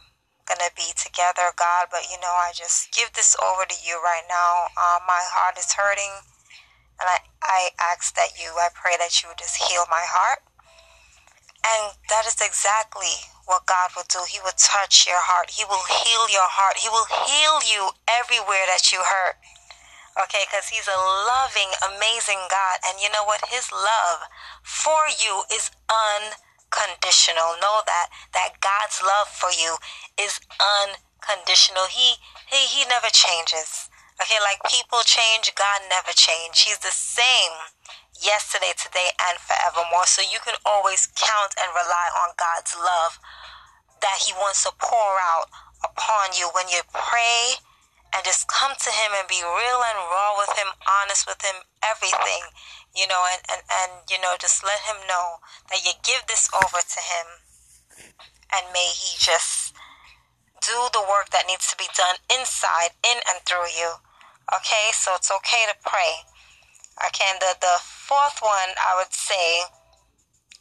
gonna 0.46 0.70
be 0.76 0.92
together, 0.96 1.54
God. 1.56 1.88
But 1.90 2.04
you 2.10 2.18
know, 2.20 2.32
I 2.32 2.52
just 2.54 2.92
give 2.92 3.12
this 3.12 3.36
over 3.40 3.64
to 3.64 3.78
you 3.84 4.00
right 4.02 4.26
now. 4.28 4.68
Um, 4.76 5.02
my 5.06 5.22
heart 5.32 5.56
is 5.58 5.72
hurting, 5.72 6.12
and 7.00 7.06
I 7.08 7.18
I 7.42 7.60
ask 7.80 8.14
that 8.16 8.36
you, 8.36 8.50
I 8.58 8.68
pray 8.74 8.96
that 8.98 9.22
you 9.22 9.28
would 9.28 9.38
just 9.38 9.56
heal 9.56 9.84
my 9.90 10.04
heart. 10.04 10.42
And 11.64 11.96
that 12.10 12.26
is 12.26 12.36
exactly 12.44 13.24
what 13.46 13.66
God 13.66 13.92
will 13.96 14.08
do. 14.08 14.24
He 14.28 14.40
will 14.40 14.56
touch 14.56 15.06
your 15.06 15.20
heart. 15.20 15.50
He 15.52 15.64
will 15.64 15.84
heal 15.84 16.24
your 16.32 16.48
heart. 16.48 16.80
He 16.80 16.88
will 16.88 17.08
heal 17.08 17.56
you 17.64 17.92
everywhere 18.08 18.64
that 18.68 18.92
you 18.92 19.00
hurt. 19.04 19.36
Okay, 20.14 20.46
because 20.46 20.70
He's 20.70 20.86
a 20.86 21.00
loving, 21.26 21.70
amazing 21.90 22.38
God. 22.46 22.76
And 22.86 23.02
you 23.02 23.10
know 23.10 23.26
what? 23.26 23.42
His 23.50 23.66
love 23.74 24.30
for 24.62 25.10
you 25.10 25.42
is 25.50 25.74
unconditional. 25.90 27.58
Know 27.58 27.82
that 27.84 28.08
that 28.32 28.62
God's 28.62 29.02
love 29.02 29.26
for 29.26 29.50
you 29.50 29.74
is 30.14 30.38
unconditional. 30.62 31.90
He 31.90 32.22
he 32.46 32.62
he 32.70 32.86
never 32.86 33.10
changes. 33.10 33.90
Okay, 34.22 34.38
like 34.46 34.62
people 34.70 35.02
change, 35.02 35.50
God 35.58 35.82
never 35.90 36.14
change. 36.14 36.62
He's 36.62 36.78
the 36.78 36.94
same 36.94 37.54
yesterday, 38.20 38.72
today, 38.76 39.10
and 39.18 39.38
forevermore. 39.38 40.06
So 40.06 40.22
you 40.22 40.38
can 40.42 40.54
always 40.64 41.08
count 41.14 41.54
and 41.58 41.70
rely 41.74 42.08
on 42.22 42.36
God's 42.38 42.74
love 42.76 43.18
that 44.00 44.22
He 44.22 44.32
wants 44.36 44.62
to 44.64 44.72
pour 44.78 45.18
out 45.18 45.48
upon 45.82 46.36
you 46.36 46.50
when 46.54 46.68
you 46.68 46.82
pray 46.92 47.58
and 48.14 48.22
just 48.22 48.46
come 48.46 48.72
to 48.78 48.90
Him 48.90 49.10
and 49.18 49.26
be 49.26 49.42
real 49.42 49.80
and 49.82 49.98
raw 50.06 50.38
with 50.38 50.54
Him, 50.54 50.70
honest 50.86 51.26
with 51.26 51.42
Him, 51.42 51.66
everything, 51.82 52.46
you 52.94 53.08
know, 53.10 53.24
and, 53.32 53.42
and, 53.50 53.62
and 53.66 53.90
you 54.06 54.20
know, 54.22 54.38
just 54.38 54.62
let 54.62 54.78
Him 54.86 55.02
know 55.10 55.42
that 55.70 55.82
you 55.82 55.92
give 56.06 56.22
this 56.30 56.46
over 56.54 56.78
to 56.78 57.00
Him 57.02 57.26
and 58.54 58.64
may 58.70 58.86
He 58.94 59.18
just 59.18 59.74
do 60.62 60.88
the 60.92 61.04
work 61.04 61.28
that 61.30 61.44
needs 61.46 61.68
to 61.68 61.76
be 61.76 61.90
done 61.92 62.16
inside, 62.32 62.96
in 63.04 63.18
and 63.28 63.42
through 63.44 63.68
you. 63.76 64.00
Okay, 64.48 64.92
so 64.92 65.12
it's 65.14 65.30
okay 65.30 65.64
to 65.68 65.76
pray. 65.84 66.24
Okay, 67.02 67.26
and 67.26 67.40
the, 67.42 67.58
the 67.58 67.76
fourth 67.82 68.38
one 68.38 68.70
I 68.78 68.94
would 68.94 69.10
say 69.10 69.66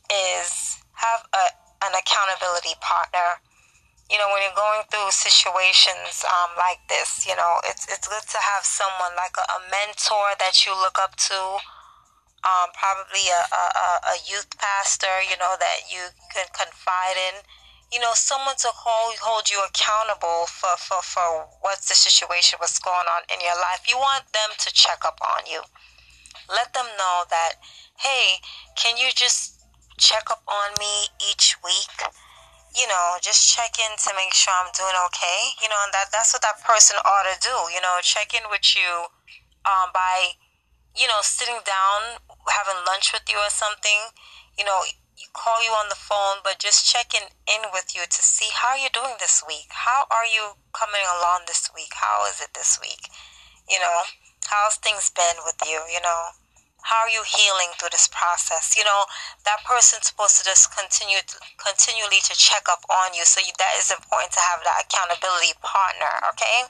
is 0.10 0.82
have 0.98 1.22
a, 1.30 1.46
an 1.86 1.94
accountability 1.94 2.74
partner. 2.82 3.38
You 4.10 4.18
know, 4.18 4.30
when 4.34 4.42
you're 4.42 4.58
going 4.58 4.82
through 4.90 5.14
situations 5.14 6.26
um, 6.26 6.58
like 6.58 6.82
this, 6.90 7.26
you 7.26 7.38
know, 7.38 7.62
it's 7.70 7.86
it's 7.86 8.08
good 8.10 8.26
to 8.34 8.40
have 8.42 8.66
someone 8.66 9.14
like 9.16 9.38
a, 9.38 9.46
a 9.46 9.60
mentor 9.70 10.34
that 10.42 10.66
you 10.66 10.74
look 10.74 10.98
up 10.98 11.16
to, 11.30 11.40
um, 12.44 12.74
probably 12.74 13.26
a, 13.30 13.42
a, 13.54 13.66
a 14.14 14.16
youth 14.26 14.50
pastor, 14.58 15.22
you 15.30 15.38
know, 15.38 15.56
that 15.62 15.88
you 15.90 16.12
can 16.34 16.50
confide 16.52 17.18
in 17.30 17.46
you 17.94 18.00
know, 18.02 18.18
someone 18.18 18.58
to 18.58 18.70
hold 18.74 19.22
hold 19.22 19.54
you 19.54 19.62
accountable 19.62 20.50
for, 20.50 20.74
for, 20.82 21.06
for 21.06 21.46
what's 21.62 21.88
the 21.88 21.94
situation, 21.94 22.58
what's 22.58 22.80
going 22.80 23.06
on 23.06 23.22
in 23.30 23.38
your 23.40 23.54
life. 23.62 23.86
You 23.86 23.98
want 23.98 24.26
them 24.34 24.50
to 24.58 24.74
check 24.74 25.06
up 25.06 25.22
on 25.22 25.46
you. 25.46 25.62
Let 26.50 26.74
them 26.74 26.86
know 26.98 27.24
that, 27.30 27.62
hey, 28.00 28.42
can 28.76 28.98
you 28.98 29.10
just 29.16 29.64
check 30.00 30.30
up 30.32 30.44
on 30.48 30.76
me 30.80 31.08
each 31.32 31.56
week? 31.64 32.10
You 32.76 32.88
know, 32.88 33.22
just 33.22 33.54
check 33.54 33.78
in 33.78 33.94
to 33.98 34.10
make 34.18 34.34
sure 34.34 34.54
I'm 34.54 34.74
doing 34.74 34.98
okay. 35.14 35.54
You 35.62 35.70
know, 35.70 35.78
and 35.86 35.94
that 35.94 36.10
that's 36.12 36.34
what 36.34 36.42
that 36.42 36.62
person 36.66 36.98
ought 37.06 37.28
to 37.30 37.38
do. 37.40 37.54
You 37.74 37.82
know, 37.82 38.02
check 38.02 38.34
in 38.34 38.44
with 38.50 38.66
you 38.76 39.08
um, 39.64 39.94
by, 39.94 40.34
you 40.98 41.08
know, 41.08 41.22
sitting 41.22 41.62
down, 41.64 42.18
having 42.50 42.82
lunch 42.86 43.14
with 43.14 43.24
you 43.30 43.38
or 43.38 43.54
something. 43.54 44.10
You 44.58 44.66
know, 44.66 44.82
call 45.34 45.62
you 45.64 45.72
on 45.72 45.90
the 45.90 45.98
phone, 45.98 46.42
but 46.44 46.60
just 46.60 46.86
checking 46.86 47.30
in 47.50 47.62
with 47.74 47.94
you 47.96 48.02
to 48.10 48.22
see 48.22 48.50
how 48.54 48.76
you're 48.76 48.94
doing 48.94 49.18
this 49.20 49.44
week. 49.48 49.70
How 49.70 50.06
are 50.10 50.26
you 50.26 50.58
coming 50.74 51.06
along 51.06 51.46
this 51.48 51.70
week? 51.74 51.94
How 51.94 52.26
is 52.30 52.42
it 52.42 52.54
this 52.54 52.80
week? 52.82 53.10
You 53.70 53.80
know, 53.80 54.02
how's 54.48 54.76
things 54.78 55.12
been 55.12 55.38
with 55.46 55.58
you? 55.66 55.80
You 55.92 56.02
know, 56.02 56.34
how 56.84 57.08
are 57.08 57.12
you 57.12 57.24
healing 57.24 57.72
through 57.80 57.96
this 57.96 58.12
process? 58.12 58.76
You 58.76 58.84
know, 58.84 59.08
that 59.48 59.64
person's 59.64 60.12
supposed 60.12 60.38
to 60.40 60.44
just 60.44 60.76
continue 60.76 61.24
to, 61.24 61.36
continually 61.56 62.20
to 62.28 62.36
check 62.36 62.68
up 62.68 62.84
on 62.92 63.16
you. 63.16 63.24
So 63.24 63.40
you, 63.40 63.56
that 63.58 63.80
is 63.80 63.90
important 63.90 64.36
to 64.36 64.44
have 64.52 64.60
that 64.68 64.84
accountability 64.84 65.56
partner. 65.64 66.12
Okay. 66.36 66.68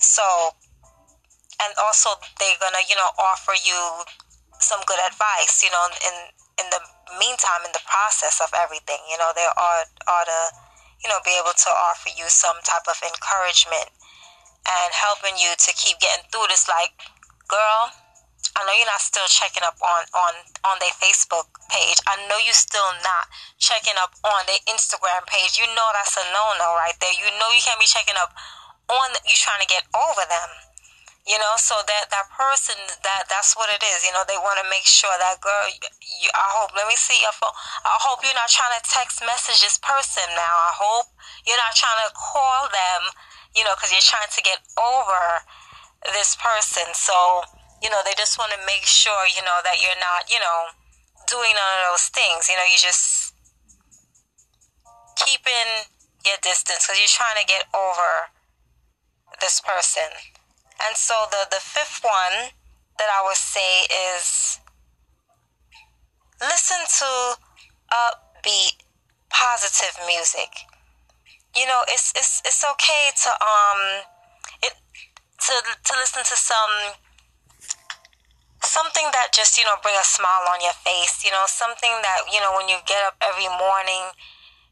So, 0.00 0.24
and 1.60 1.76
also 1.76 2.16
they're 2.40 2.56
gonna, 2.56 2.80
you 2.88 2.96
know, 2.96 3.12
offer 3.20 3.52
you 3.52 4.08
some 4.56 4.80
good 4.88 5.00
advice. 5.04 5.60
You 5.60 5.68
know, 5.68 5.84
in 6.00 6.16
in 6.64 6.66
the 6.72 6.80
meantime, 7.20 7.68
in 7.68 7.72
the 7.76 7.84
process 7.84 8.40
of 8.40 8.48
everything, 8.56 9.04
you 9.12 9.20
know, 9.20 9.36
they 9.36 9.44
ought 9.44 9.88
ought 10.08 10.24
to, 10.24 10.42
you 11.04 11.12
know, 11.12 11.20
be 11.28 11.36
able 11.36 11.52
to 11.52 11.70
offer 11.92 12.08
you 12.16 12.24
some 12.32 12.56
type 12.64 12.88
of 12.88 12.96
encouragement 13.04 13.92
and 14.66 14.88
helping 14.92 15.36
you 15.40 15.52
to 15.56 15.70
keep 15.74 15.98
getting 16.00 16.24
through 16.30 16.48
this. 16.48 16.68
Like, 16.68 16.92
girl, 17.48 17.92
I 18.56 18.66
know 18.66 18.74
you're 18.74 18.90
not 18.90 19.00
still 19.00 19.26
checking 19.30 19.62
up 19.62 19.78
on 19.80 20.02
on 20.12 20.32
on 20.66 20.76
their 20.82 20.92
Facebook 20.98 21.48
page. 21.70 21.98
I 22.04 22.18
know 22.26 22.36
you're 22.42 22.56
still 22.56 22.90
not 23.00 23.30
checking 23.62 23.94
up 23.96 24.12
on 24.26 24.42
their 24.50 24.60
Instagram 24.66 25.22
page. 25.30 25.56
You 25.56 25.70
know 25.72 25.88
that's 25.94 26.18
a 26.18 26.24
no 26.34 26.44
no 26.58 26.74
right 26.76 26.96
there. 26.98 27.14
You 27.14 27.30
know 27.38 27.48
you 27.54 27.62
can't 27.62 27.78
be 27.78 27.86
checking 27.86 28.18
up 28.18 28.34
on 28.90 29.06
the, 29.14 29.20
you 29.24 29.38
trying 29.38 29.62
to 29.62 29.70
get 29.70 29.86
over 29.94 30.24
them. 30.26 30.50
You 31.28 31.38
know, 31.38 31.54
so 31.60 31.78
that 31.78 32.10
that 32.10 32.26
person 32.34 32.74
that 33.06 33.30
that's 33.30 33.54
what 33.54 33.70
it 33.70 33.78
is. 33.86 34.02
You 34.02 34.10
know, 34.16 34.26
they 34.26 34.40
want 34.40 34.58
to 34.60 34.66
make 34.66 34.88
sure 34.88 35.12
that 35.14 35.38
girl. 35.38 35.70
You, 35.70 36.28
I 36.34 36.48
hope. 36.58 36.74
Let 36.74 36.90
me 36.90 36.98
see 36.98 37.16
your 37.22 37.36
phone. 37.36 37.54
I 37.86 37.96
hope 38.02 38.24
you're 38.26 38.34
not 38.34 38.50
trying 38.50 38.74
to 38.74 38.82
text 38.82 39.22
message 39.22 39.62
this 39.62 39.78
person 39.78 40.26
now. 40.34 40.54
I 40.68 40.72
hope 40.74 41.06
you're 41.46 41.60
not 41.60 41.76
trying 41.76 42.02
to 42.02 42.10
call 42.16 42.66
them. 42.72 43.14
You 43.56 43.64
know, 43.64 43.74
because 43.74 43.90
you're 43.90 44.04
trying 44.04 44.30
to 44.30 44.42
get 44.42 44.58
over 44.78 45.22
this 46.14 46.36
person. 46.38 46.86
So 46.94 47.42
you 47.82 47.88
know, 47.88 48.00
they 48.04 48.12
just 48.16 48.38
want 48.38 48.52
to 48.52 48.60
make 48.66 48.84
sure, 48.84 49.24
you 49.34 49.42
know, 49.42 49.58
that 49.64 49.80
you're 49.80 49.96
not, 50.00 50.28
you 50.28 50.38
know, 50.38 50.68
doing 51.26 51.52
none 51.56 51.72
of 51.80 51.92
those 51.92 52.12
things. 52.12 52.48
You 52.48 52.56
know, 52.56 52.68
you 52.68 52.76
just 52.76 53.32
keeping 55.16 55.88
your 56.24 56.36
distance 56.42 56.84
because 56.84 57.00
you're 57.00 57.16
trying 57.16 57.40
to 57.40 57.46
get 57.48 57.64
over 57.72 58.28
this 59.40 59.60
person. 59.60 60.08
And 60.84 60.96
so 60.96 61.14
the, 61.30 61.48
the 61.50 61.60
fifth 61.60 62.04
one 62.04 62.52
that 62.98 63.08
I 63.08 63.24
would 63.24 63.40
say 63.40 63.88
is 64.12 64.60
listen 66.40 66.80
to 67.00 67.10
upbeat, 67.88 68.76
positive 69.30 69.96
music. 70.06 70.68
You 71.56 71.66
know, 71.66 71.82
it's 71.88 72.12
it's 72.14 72.42
it's 72.44 72.62
okay 72.64 73.10
to 73.24 73.30
um 73.42 73.80
it 74.62 74.74
to 75.46 75.54
to 75.58 75.92
listen 75.98 76.22
to 76.22 76.36
some 76.36 76.94
something 78.62 79.08
that 79.12 79.32
just 79.32 79.58
you 79.58 79.64
know 79.64 79.74
bring 79.82 79.96
a 79.96 80.04
smile 80.04 80.44
on 80.52 80.60
your 80.60 80.76
face 80.84 81.24
you 81.24 81.32
know 81.32 81.48
something 81.48 81.90
that 82.04 82.28
you 82.28 82.38
know 82.44 82.52
when 82.54 82.68
you 82.68 82.76
get 82.84 83.00
up 83.08 83.16
every 83.24 83.48
morning 83.56 84.04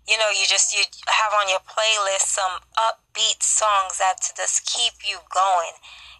you 0.07 0.17
know 0.21 0.29
you 0.33 0.45
just 0.45 0.77
you 0.77 0.85
have 1.09 1.33
on 1.37 1.49
your 1.49 1.61
playlist 1.65 2.29
some 2.33 2.61
upbeat 2.77 3.41
songs 3.43 3.99
that 3.99 4.21
to 4.21 4.33
just 4.37 4.65
keep 4.65 4.93
you 5.05 5.19
going. 5.33 5.77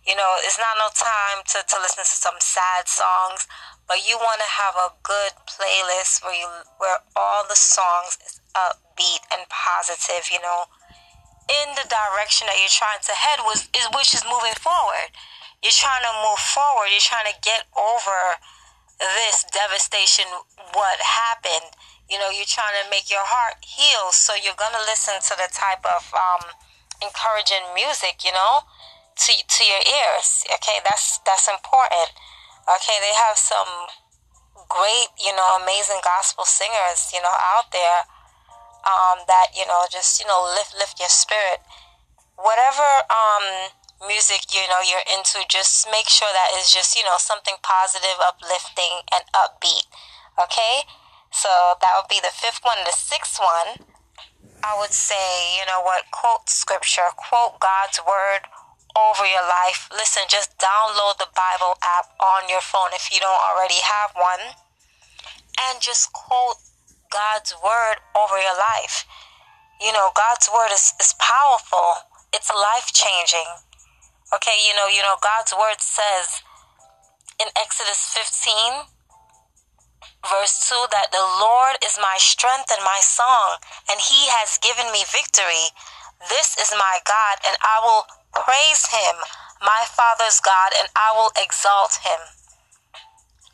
You 0.07 0.17
know 0.17 0.37
it's 0.41 0.59
not 0.59 0.77
no 0.81 0.89
time 0.97 1.45
to, 1.53 1.59
to 1.61 1.77
listen 1.81 2.05
to 2.05 2.17
some 2.17 2.41
sad 2.41 2.89
songs 2.89 3.47
but 3.89 4.05
you 4.09 4.17
want 4.17 4.41
to 4.41 4.49
have 4.49 4.77
a 4.77 4.93
good 5.05 5.33
playlist 5.45 6.25
where 6.25 6.37
you 6.37 6.49
where 6.77 6.99
all 7.17 7.45
the 7.49 7.57
songs 7.57 8.17
is 8.25 8.41
upbeat 8.67 9.23
and 9.31 9.43
positive 9.49 10.27
you 10.33 10.41
know 10.43 10.67
in 11.49 11.69
the 11.79 11.87
direction 11.89 12.45
that 12.51 12.59
you're 12.61 12.73
trying 12.73 13.01
to 13.01 13.15
head 13.15 13.41
was 13.47 13.71
is 13.73 13.87
which 13.95 14.13
is 14.13 14.25
moving 14.27 14.57
forward 14.59 15.11
you're 15.63 15.75
trying 15.75 16.07
to 16.07 16.15
move 16.23 16.39
forward. 16.39 16.87
You're 16.91 17.03
trying 17.03 17.27
to 17.27 17.39
get 17.43 17.67
over 17.75 18.39
this 18.99 19.43
devastation, 19.51 20.27
what 20.75 20.99
happened. 21.03 21.75
You 22.07 22.19
know, 22.19 22.31
you're 22.31 22.49
trying 22.49 22.79
to 22.83 22.87
make 22.91 23.11
your 23.11 23.27
heart 23.27 23.59
heal. 23.67 24.15
So 24.15 24.39
you're 24.39 24.55
to 24.55 24.85
listen 24.87 25.19
to 25.19 25.35
the 25.35 25.51
type 25.51 25.83
of 25.83 26.07
um, 26.15 26.55
encouraging 27.03 27.63
music, 27.75 28.23
you 28.23 28.33
know, 28.33 28.63
to, 29.27 29.31
to 29.35 29.63
your 29.67 29.83
ears. 29.83 30.47
Okay, 30.47 30.79
that's, 30.87 31.19
that's 31.27 31.51
important. 31.51 32.15
Okay, 32.71 32.97
they 33.03 33.15
have 33.19 33.35
some 33.35 33.91
great, 34.71 35.11
you 35.19 35.35
know, 35.35 35.59
amazing 35.59 35.99
gospel 36.07 36.47
singers, 36.47 37.11
you 37.11 37.19
know, 37.19 37.35
out 37.35 37.75
there 37.75 38.07
um, 38.89 39.29
that, 39.29 39.53
you 39.53 39.67
know, 39.69 39.85
just, 39.93 40.19
you 40.19 40.27
know, 40.27 40.41
lift, 40.57 40.73
lift 40.73 40.99
your 40.99 41.13
spirit. 41.13 41.61
Whatever, 42.41 43.05
um, 43.13 43.77
music 44.07 44.47
you 44.55 44.63
know 44.71 44.79
you're 44.79 45.03
into 45.11 45.43
just 45.51 45.91
make 45.91 46.07
sure 46.07 46.31
that 46.31 46.55
it's 46.55 46.73
just 46.73 46.95
you 46.95 47.03
know 47.03 47.19
something 47.19 47.59
positive 47.67 48.15
uplifting 48.23 49.03
and 49.11 49.27
upbeat 49.35 49.91
okay? 50.39 50.87
So 51.33 51.51
that 51.83 51.93
would 51.99 52.09
be 52.09 52.23
the 52.23 52.31
fifth 52.31 52.61
one. 52.63 52.79
The 52.87 52.95
sixth 52.95 53.39
one 53.43 53.85
i 54.63 54.75
would 54.79 54.91
say 54.91 55.59
you 55.59 55.67
know 55.67 55.83
what 55.83 56.03
quote 56.11 56.49
scripture 56.49 57.07
quote 57.17 57.61
god's 57.61 58.01
word 58.03 58.43
over 58.99 59.27
your 59.27 59.47
life. 59.47 59.89
Listen 59.93 60.23
just 60.29 60.59
download 60.59 61.19
the 61.19 61.31
bible 61.37 61.79
app 61.83 62.11
on 62.19 62.49
your 62.49 62.61
phone 62.61 62.91
if 62.93 63.13
you 63.13 63.21
don't 63.21 63.43
already 63.53 63.79
have 63.79 64.11
one. 64.17 64.57
And 65.69 65.81
just 65.81 66.13
quote 66.13 66.57
god's 67.11 67.55
word 67.65 67.97
over 68.17 68.39
your 68.41 68.57
life 68.59 69.05
You 69.81 69.93
know, 69.93 70.11
God's 70.17 70.49
word 70.53 70.73
is, 70.73 70.95
is 71.01 71.15
powerful. 71.21 72.09
It's 72.35 72.51
life 72.51 72.93
changing. 72.95 73.47
Okay, 74.35 74.57
you 74.69 74.75
know, 74.77 74.89
you 74.89 75.03
know, 75.03 75.17
God's 75.23 75.53
word 75.53 75.81
says 75.81 76.43
in 77.41 77.49
Exodus 77.57 78.01
15, 78.17 78.89
verse 80.31 80.69
2, 80.69 80.89
that 80.93 81.13
the 81.13 81.23
Lord 81.41 81.77
is 81.85 81.99
my 82.01 82.17
strength 82.19 82.71
and 82.73 82.85
my 82.85 83.01
song, 83.03 83.59
and 83.91 84.01
he 84.01 84.29
has 84.35 84.59
given 84.63 84.91
me 84.93 85.05
victory. 85.13 85.73
This 86.29 86.57
is 86.59 86.73
my 86.77 86.99
God, 87.07 87.39
and 87.47 87.57
I 87.63 87.81
will 87.85 88.05
praise 88.35 88.89
him, 88.89 89.17
my 89.63 89.85
Father's 89.91 90.41
God, 90.41 90.73
and 90.79 90.89
I 90.97 91.13
will 91.17 91.33
exalt 91.39 92.01
him. 92.05 92.38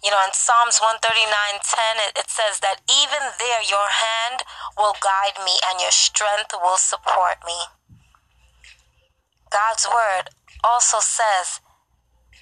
You 0.05 0.11
know, 0.11 0.20
in 0.26 0.34
Psalms 0.34 0.80
139:10, 0.80 1.96
it, 1.96 2.12
it 2.18 2.28
says 2.28 2.61
that 2.61 2.84
even 2.84 3.24
there 3.40 3.62
your 3.64 3.88
hand 3.88 4.44
will 4.76 4.94
guide 5.00 5.42
me 5.42 5.57
and 5.70 5.80
your 5.80 5.90
strength 5.90 6.52
will 6.52 6.76
support 6.76 7.40
me. 7.46 7.57
God's 9.48 9.88
word 9.88 10.28
also 10.62 11.00
says 11.00 11.61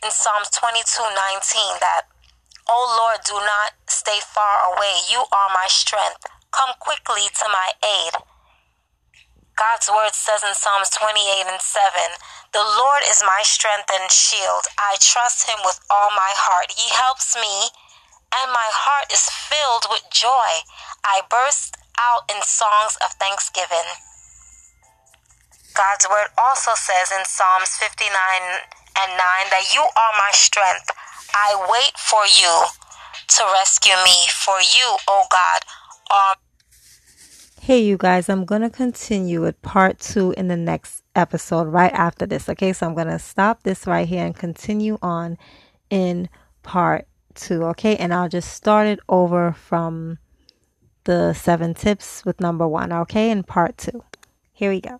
in 0.02 0.10
Psalms 0.10 0.50
22:19 0.50 1.78
that, 1.78 2.10
"O 2.66 2.96
Lord, 2.98 3.22
do 3.22 3.38
not 3.38 3.74
stay 3.86 4.18
far 4.18 4.74
away. 4.74 4.98
You 5.06 5.24
are 5.30 5.50
my 5.54 5.68
strength. 5.68 6.26
Come 6.50 6.74
quickly 6.80 7.28
to 7.28 7.48
my 7.48 7.70
aid." 7.84 8.14
God's 9.56 9.88
word 9.92 10.16
says 10.16 10.40
in 10.42 10.54
Psalms 10.56 10.88
28 10.96 11.44
and 11.44 11.60
7, 11.60 11.92
The 12.56 12.64
Lord 12.64 13.04
is 13.04 13.20
my 13.20 13.44
strength 13.44 13.90
and 13.92 14.10
shield. 14.10 14.64
I 14.80 14.96
trust 15.00 15.48
him 15.48 15.60
with 15.64 15.78
all 15.92 16.08
my 16.16 16.32
heart. 16.32 16.72
He 16.72 16.88
helps 16.88 17.36
me, 17.36 17.68
and 18.40 18.48
my 18.48 18.68
heart 18.72 19.12
is 19.12 19.28
filled 19.28 19.92
with 19.92 20.08
joy. 20.08 20.64
I 21.04 21.20
burst 21.28 21.76
out 22.00 22.24
in 22.32 22.40
songs 22.40 22.96
of 23.04 23.12
thanksgiving. 23.20 23.84
God's 25.76 26.08
word 26.08 26.32
also 26.40 26.72
says 26.72 27.12
in 27.12 27.24
Psalms 27.24 27.76
59 27.76 28.08
and 28.08 29.10
9 29.16 29.52
that 29.52 29.68
you 29.72 29.84
are 29.84 30.14
my 30.16 30.32
strength. 30.32 30.88
I 31.32 31.56
wait 31.68 31.96
for 31.96 32.24
you 32.24 32.72
to 33.36 33.42
rescue 33.52 33.96
me, 34.04 34.16
for 34.32 34.60
you, 34.60 34.96
O 35.08 35.24
God, 35.28 35.60
are. 36.10 36.36
Hey, 37.64 37.78
you 37.84 37.96
guys, 37.96 38.28
I'm 38.28 38.44
going 38.44 38.62
to 38.62 38.70
continue 38.70 39.40
with 39.40 39.62
part 39.62 40.00
two 40.00 40.32
in 40.32 40.48
the 40.48 40.56
next 40.56 41.04
episode 41.14 41.68
right 41.68 41.92
after 41.92 42.26
this. 42.26 42.48
Okay, 42.48 42.72
so 42.72 42.88
I'm 42.88 42.94
going 42.94 43.06
to 43.06 43.20
stop 43.20 43.62
this 43.62 43.86
right 43.86 44.08
here 44.08 44.26
and 44.26 44.34
continue 44.34 44.98
on 45.00 45.38
in 45.88 46.28
part 46.64 47.06
two. 47.36 47.62
Okay, 47.66 47.94
and 47.98 48.12
I'll 48.12 48.28
just 48.28 48.52
start 48.52 48.88
it 48.88 48.98
over 49.08 49.52
from 49.52 50.18
the 51.04 51.34
seven 51.34 51.72
tips 51.72 52.24
with 52.24 52.40
number 52.40 52.66
one. 52.66 52.92
Okay, 52.92 53.30
in 53.30 53.44
part 53.44 53.78
two. 53.78 54.02
Here 54.52 54.70
we 54.70 54.80
go. 54.80 54.98